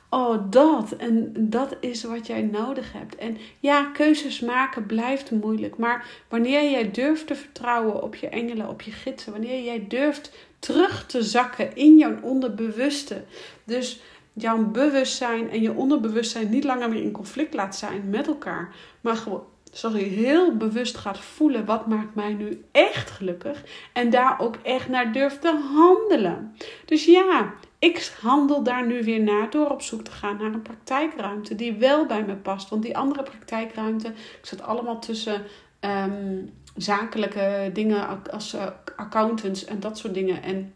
oh 0.09 0.43
dat. 0.49 0.91
En 0.91 1.33
dat 1.35 1.75
is 1.79 2.03
wat 2.03 2.27
jij 2.27 2.41
nodig 2.41 2.93
hebt. 2.93 3.15
En 3.15 3.37
ja, 3.59 3.83
keuzes 3.83 4.39
maken 4.39 4.85
blijft 4.85 5.31
moeilijk. 5.31 5.77
Maar 5.77 6.05
wanneer 6.29 6.71
jij 6.71 6.91
durft 6.91 7.27
te 7.27 7.35
vertrouwen 7.35 8.03
op 8.03 8.15
je 8.15 8.29
engelen, 8.29 8.69
op 8.69 8.81
je 8.81 8.91
gidsen, 8.91 9.31
wanneer 9.31 9.63
jij 9.63 9.85
durft 9.87 10.31
terug 10.59 11.05
te 11.05 11.23
zakken 11.23 11.75
in 11.75 11.97
jouw 11.97 12.15
onderbewuste. 12.21 13.23
Dus 13.63 14.01
jouw 14.33 14.65
bewustzijn 14.65 15.49
en 15.49 15.61
je 15.61 15.73
onderbewustzijn 15.73 16.49
niet 16.49 16.63
langer 16.63 16.89
meer 16.89 17.03
in 17.03 17.11
conflict 17.11 17.53
laat 17.53 17.75
zijn 17.75 18.09
met 18.09 18.27
elkaar, 18.27 18.75
maar 19.01 19.15
gewoon 19.15 19.43
zodat 19.71 19.99
je 19.99 20.05
heel 20.05 20.57
bewust 20.57 20.97
gaat 20.97 21.19
voelen 21.19 21.65
wat 21.65 21.87
maakt 21.87 22.15
mij 22.15 22.33
nu 22.33 22.63
echt 22.71 23.11
gelukkig. 23.11 23.63
En 23.93 24.09
daar 24.09 24.39
ook 24.39 24.55
echt 24.63 24.89
naar 24.89 25.13
durft 25.13 25.41
te 25.41 25.59
handelen. 25.73 26.55
Dus 26.85 27.05
ja, 27.05 27.53
ik 27.79 28.11
handel 28.21 28.63
daar 28.63 28.87
nu 28.87 29.03
weer 29.03 29.21
naar 29.21 29.49
door 29.49 29.69
op 29.69 29.81
zoek 29.81 30.01
te 30.01 30.11
gaan 30.11 30.37
naar 30.37 30.53
een 30.53 30.61
praktijkruimte 30.61 31.55
die 31.55 31.73
wel 31.73 32.05
bij 32.05 32.23
me 32.23 32.35
past. 32.35 32.69
Want 32.69 32.83
die 32.83 32.97
andere 32.97 33.23
praktijkruimte, 33.23 34.07
ik 34.07 34.45
zat 34.45 34.61
allemaal 34.61 34.99
tussen 34.99 35.43
ehm, 35.79 36.37
zakelijke 36.75 37.69
dingen 37.73 38.31
als 38.31 38.53
uh, 38.53 38.67
accountants 38.95 39.65
en 39.65 39.79
dat 39.79 39.97
soort 39.97 40.13
dingen. 40.13 40.43
En 40.43 40.73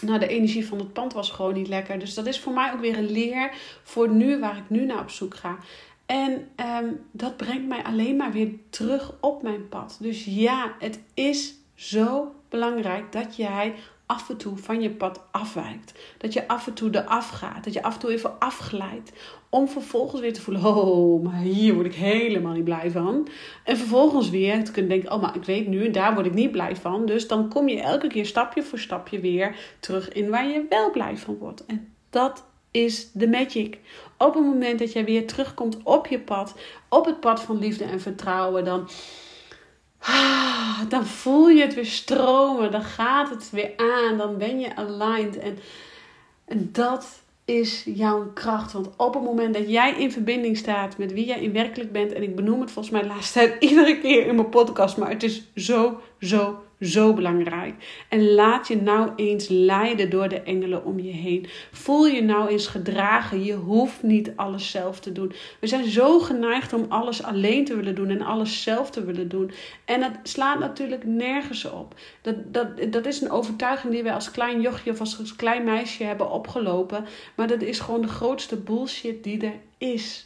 nou, 0.00 0.18
de 0.18 0.26
energie 0.26 0.66
van 0.66 0.78
het 0.78 0.92
pand 0.92 1.12
was 1.12 1.30
gewoon 1.30 1.54
niet 1.54 1.68
lekker. 1.68 1.98
Dus 1.98 2.14
dat 2.14 2.26
is 2.26 2.40
voor 2.40 2.52
mij 2.52 2.72
ook 2.72 2.80
weer 2.80 2.98
een 2.98 3.10
leer 3.10 3.50
voor 3.82 4.08
nu, 4.08 4.38
waar 4.38 4.56
ik 4.56 4.70
nu 4.70 4.84
naar 4.84 5.00
op 5.00 5.10
zoek 5.10 5.34
ga. 5.34 5.58
En 6.06 6.48
ehm, 6.56 6.92
dat 7.10 7.36
brengt 7.36 7.66
mij 7.66 7.82
alleen 7.82 8.16
maar 8.16 8.32
weer 8.32 8.50
terug 8.70 9.12
op 9.20 9.42
mijn 9.42 9.68
pad. 9.68 9.96
Dus 10.00 10.24
ja, 10.24 10.74
het 10.78 11.00
is 11.14 11.54
zo 11.74 12.34
belangrijk 12.48 13.12
dat 13.12 13.36
jij 13.36 13.74
af 14.06 14.30
en 14.30 14.36
toe 14.36 14.56
van 14.56 14.80
je 14.80 14.90
pad 14.90 15.20
afwijkt. 15.30 15.94
Dat 16.18 16.32
je 16.32 16.48
af 16.48 16.66
en 16.66 16.74
toe 16.74 16.90
eraf 16.92 17.28
gaat. 17.28 17.64
Dat 17.64 17.72
je 17.72 17.82
af 17.82 17.94
en 17.94 18.00
toe 18.00 18.12
even 18.12 18.38
afglijdt. 18.38 19.12
Om 19.48 19.68
vervolgens 19.68 20.20
weer 20.20 20.32
te 20.32 20.40
voelen: 20.40 20.64
oh, 20.64 21.24
maar 21.24 21.40
hier 21.40 21.74
word 21.74 21.86
ik 21.86 21.94
helemaal 21.94 22.52
niet 22.52 22.64
blij 22.64 22.90
van. 22.90 23.28
En 23.64 23.76
vervolgens 23.76 24.30
weer 24.30 24.64
te 24.64 24.72
kunnen 24.72 24.90
denken: 24.90 25.12
oh, 25.12 25.22
maar 25.22 25.36
ik 25.36 25.44
weet 25.44 25.66
nu, 25.66 25.90
daar 25.90 26.14
word 26.14 26.26
ik 26.26 26.34
niet 26.34 26.50
blij 26.50 26.76
van. 26.76 27.06
Dus 27.06 27.28
dan 27.28 27.48
kom 27.48 27.68
je 27.68 27.80
elke 27.80 28.06
keer 28.06 28.26
stapje 28.26 28.62
voor 28.62 28.78
stapje 28.78 29.20
weer 29.20 29.56
terug 29.80 30.12
in 30.12 30.30
waar 30.30 30.46
je 30.48 30.66
wel 30.68 30.90
blij 30.90 31.16
van 31.16 31.36
wordt. 31.36 31.66
En 31.66 31.92
dat 32.10 32.44
is 32.84 33.10
de 33.12 33.28
magic. 33.28 33.78
Op 34.18 34.34
het 34.34 34.44
moment 34.44 34.78
dat 34.78 34.92
jij 34.92 35.04
weer 35.04 35.26
terugkomt 35.26 35.76
op 35.82 36.06
je 36.06 36.18
pad, 36.18 36.54
op 36.88 37.04
het 37.04 37.20
pad 37.20 37.40
van 37.40 37.58
liefde 37.58 37.84
en 37.84 38.00
vertrouwen, 38.00 38.64
dan, 38.64 38.88
ah, 39.98 40.80
dan 40.88 41.06
voel 41.06 41.48
je 41.48 41.62
het 41.62 41.74
weer 41.74 41.86
stromen. 41.86 42.72
Dan 42.72 42.82
gaat 42.82 43.30
het 43.30 43.50
weer 43.50 43.70
aan. 43.76 44.16
Dan 44.16 44.38
ben 44.38 44.60
je 44.60 44.76
aligned. 44.76 45.38
En, 45.38 45.58
en 46.44 46.68
dat 46.72 47.22
is 47.44 47.82
jouw 47.84 48.30
kracht. 48.34 48.72
Want 48.72 48.88
op 48.96 49.14
het 49.14 49.22
moment 49.22 49.54
dat 49.54 49.68
jij 49.68 49.94
in 49.98 50.12
verbinding 50.12 50.56
staat 50.56 50.98
met 50.98 51.12
wie 51.12 51.26
jij 51.26 51.40
in 51.40 51.52
werkelijk 51.52 51.92
bent, 51.92 52.12
en 52.12 52.22
ik 52.22 52.36
benoem 52.36 52.60
het 52.60 52.70
volgens 52.70 52.94
mij 52.94 53.02
de 53.02 53.08
laatste 53.08 53.32
tijd 53.38 53.62
iedere 53.62 54.00
keer 54.00 54.26
in 54.26 54.34
mijn 54.34 54.48
podcast, 54.48 54.96
maar 54.96 55.10
het 55.10 55.22
is 55.22 55.42
zo, 55.54 56.00
zo, 56.20 56.62
zo 56.80 57.12
belangrijk. 57.12 57.74
En 58.08 58.34
laat 58.34 58.68
je 58.68 58.82
nou 58.82 59.10
eens 59.16 59.48
leiden 59.48 60.10
door 60.10 60.28
de 60.28 60.40
engelen 60.40 60.84
om 60.84 61.00
je 61.00 61.12
heen. 61.12 61.46
Voel 61.72 62.06
je 62.06 62.22
nou 62.22 62.48
eens 62.48 62.66
gedragen. 62.66 63.44
Je 63.44 63.54
hoeft 63.54 64.02
niet 64.02 64.32
alles 64.36 64.70
zelf 64.70 65.00
te 65.00 65.12
doen. 65.12 65.32
We 65.60 65.66
zijn 65.66 65.84
zo 65.84 66.18
geneigd 66.18 66.72
om 66.72 66.86
alles 66.88 67.22
alleen 67.22 67.64
te 67.64 67.76
willen 67.76 67.94
doen 67.94 68.08
en 68.08 68.22
alles 68.22 68.62
zelf 68.62 68.90
te 68.90 69.04
willen 69.04 69.28
doen. 69.28 69.50
En 69.84 70.02
het 70.02 70.18
slaat 70.22 70.58
natuurlijk 70.58 71.04
nergens 71.04 71.64
op. 71.64 71.94
Dat, 72.22 72.36
dat, 72.52 72.92
dat 72.92 73.06
is 73.06 73.20
een 73.20 73.30
overtuiging 73.30 73.92
die 73.92 74.02
wij 74.02 74.14
als 74.14 74.30
klein 74.30 74.60
jochje 74.60 74.90
of 74.90 75.00
als 75.00 75.36
klein 75.36 75.64
meisje 75.64 76.04
hebben 76.04 76.30
opgelopen. 76.30 77.04
Maar 77.34 77.48
dat 77.48 77.62
is 77.62 77.80
gewoon 77.80 78.02
de 78.02 78.08
grootste 78.08 78.56
bullshit 78.56 79.24
die 79.24 79.46
er 79.46 79.54
is. 79.78 80.25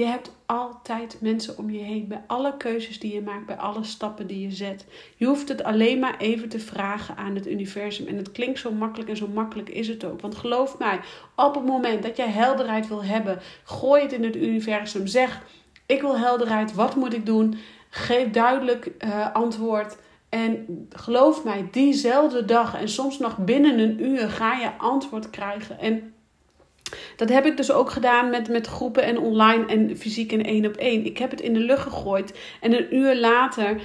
Je 0.00 0.06
hebt 0.06 0.36
altijd 0.46 1.16
mensen 1.20 1.58
om 1.58 1.70
je 1.70 1.78
heen 1.78 2.08
bij 2.08 2.22
alle 2.26 2.56
keuzes 2.56 3.00
die 3.00 3.14
je 3.14 3.20
maakt, 3.20 3.46
bij 3.46 3.56
alle 3.56 3.84
stappen 3.84 4.26
die 4.26 4.40
je 4.40 4.50
zet. 4.50 4.84
Je 5.16 5.26
hoeft 5.26 5.48
het 5.48 5.62
alleen 5.62 5.98
maar 5.98 6.18
even 6.18 6.48
te 6.48 6.58
vragen 6.58 7.16
aan 7.16 7.34
het 7.34 7.46
universum. 7.46 8.06
En 8.06 8.16
het 8.16 8.32
klinkt 8.32 8.58
zo 8.58 8.72
makkelijk 8.72 9.10
en 9.10 9.16
zo 9.16 9.28
makkelijk 9.28 9.68
is 9.68 9.88
het 9.88 10.04
ook. 10.04 10.20
Want 10.20 10.34
geloof 10.34 10.78
mij, 10.78 11.00
op 11.36 11.54
het 11.54 11.64
moment 11.64 12.02
dat 12.02 12.16
jij 12.16 12.28
helderheid 12.28 12.88
wil 12.88 13.04
hebben, 13.04 13.38
gooi 13.64 14.02
het 14.02 14.12
in 14.12 14.24
het 14.24 14.36
universum. 14.36 15.06
Zeg: 15.06 15.42
Ik 15.86 16.00
wil 16.00 16.18
helderheid, 16.18 16.74
wat 16.74 16.96
moet 16.96 17.14
ik 17.14 17.26
doen? 17.26 17.58
Geef 17.90 18.30
duidelijk 18.30 18.90
uh, 18.98 19.34
antwoord. 19.34 19.96
En 20.28 20.86
geloof 20.90 21.44
mij, 21.44 21.68
diezelfde 21.70 22.44
dag 22.44 22.80
en 22.80 22.88
soms 22.88 23.18
nog 23.18 23.38
binnen 23.38 23.78
een 23.78 24.04
uur 24.04 24.28
ga 24.28 24.54
je 24.54 24.78
antwoord 24.78 25.30
krijgen. 25.30 25.78
En 25.78 26.14
dat 27.16 27.28
heb 27.28 27.46
ik 27.46 27.56
dus 27.56 27.72
ook 27.72 27.90
gedaan 27.90 28.30
met, 28.30 28.48
met 28.48 28.66
groepen 28.66 29.02
en 29.02 29.18
online 29.18 29.66
en 29.66 29.96
fysiek 29.96 30.32
en 30.32 30.44
één 30.44 30.66
op 30.66 30.76
één. 30.76 31.04
Ik 31.04 31.18
heb 31.18 31.30
het 31.30 31.40
in 31.40 31.52
de 31.52 31.60
lucht 31.60 31.82
gegooid 31.82 32.38
en 32.60 32.72
een 32.72 32.94
uur 32.94 33.16
later 33.16 33.80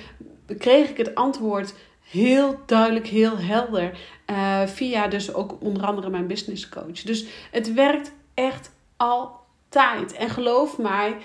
kreeg 0.57 0.89
ik 0.89 0.97
het 0.97 1.15
antwoord 1.15 1.73
heel 2.09 2.59
duidelijk, 2.65 3.07
heel 3.07 3.37
helder. 3.37 3.91
Uh, 4.31 4.61
via 4.65 5.07
dus 5.07 5.33
ook 5.33 5.57
onder 5.59 5.85
andere 5.85 6.09
mijn 6.09 6.27
business 6.27 6.69
coach. 6.69 7.01
Dus 7.01 7.25
het 7.51 7.73
werkt 7.73 8.11
echt 8.33 8.71
altijd. 8.97 10.13
En 10.13 10.29
geloof 10.29 10.77
mij, 10.77 11.15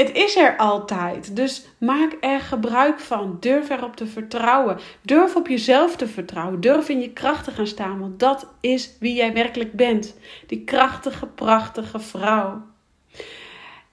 het 0.00 0.12
is 0.12 0.36
er 0.36 0.56
altijd. 0.56 1.36
Dus 1.36 1.66
maak 1.78 2.16
er 2.20 2.40
gebruik 2.40 3.00
van. 3.00 3.36
Durf 3.40 3.70
erop 3.70 3.96
te 3.96 4.06
vertrouwen. 4.06 4.78
Durf 5.02 5.36
op 5.36 5.48
jezelf 5.48 5.96
te 5.96 6.06
vertrouwen. 6.06 6.60
Durf 6.60 6.88
in 6.88 7.00
je 7.00 7.12
kracht 7.12 7.44
te 7.44 7.50
gaan 7.50 7.66
staan. 7.66 7.98
Want 7.98 8.18
dat 8.18 8.46
is 8.60 8.96
wie 9.00 9.14
jij 9.14 9.32
werkelijk 9.32 9.72
bent. 9.72 10.18
Die 10.46 10.64
krachtige, 10.64 11.26
prachtige 11.26 11.98
vrouw. 11.98 12.62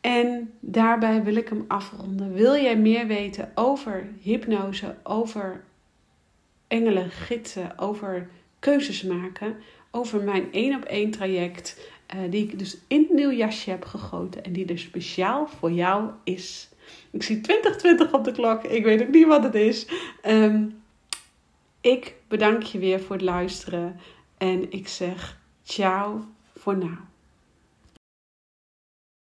En 0.01 0.53
daarbij 0.59 1.23
wil 1.23 1.35
ik 1.35 1.49
hem 1.49 1.65
afronden. 1.67 2.33
Wil 2.33 2.55
jij 2.55 2.77
meer 2.77 3.07
weten 3.07 3.51
over 3.55 4.07
hypnose, 4.19 4.95
over 5.03 5.63
engelen, 6.67 7.09
gidsen, 7.09 7.79
over 7.79 8.29
keuzes 8.59 9.03
maken, 9.03 9.55
over 9.91 10.23
mijn 10.23 10.51
één 10.51 10.75
op 10.75 10.83
één 10.83 11.11
traject? 11.11 11.89
Uh, 12.15 12.31
die 12.31 12.43
ik 12.43 12.59
dus 12.59 12.77
in 12.87 13.07
een 13.09 13.15
nieuw 13.15 13.31
jasje 13.31 13.69
heb 13.69 13.85
gegoten 13.85 14.43
en 14.43 14.53
die 14.53 14.65
er 14.65 14.79
speciaal 14.79 15.47
voor 15.47 15.71
jou 15.71 16.09
is. 16.23 16.69
Ik 17.11 17.23
zie 17.23 17.41
2020 17.41 18.13
op 18.13 18.23
de 18.23 18.31
klok. 18.31 18.63
Ik 18.63 18.83
weet 18.83 19.01
ook 19.01 19.09
niet 19.09 19.27
wat 19.27 19.43
het 19.43 19.55
is. 19.55 19.87
Um, 20.25 20.81
ik 21.81 22.15
bedank 22.27 22.63
je 22.63 22.79
weer 22.79 22.99
voor 22.99 23.15
het 23.15 23.25
luisteren. 23.25 23.99
En 24.37 24.71
ik 24.71 24.87
zeg 24.87 25.39
ciao 25.63 26.25
voor 26.55 26.77
nu. 26.77 26.89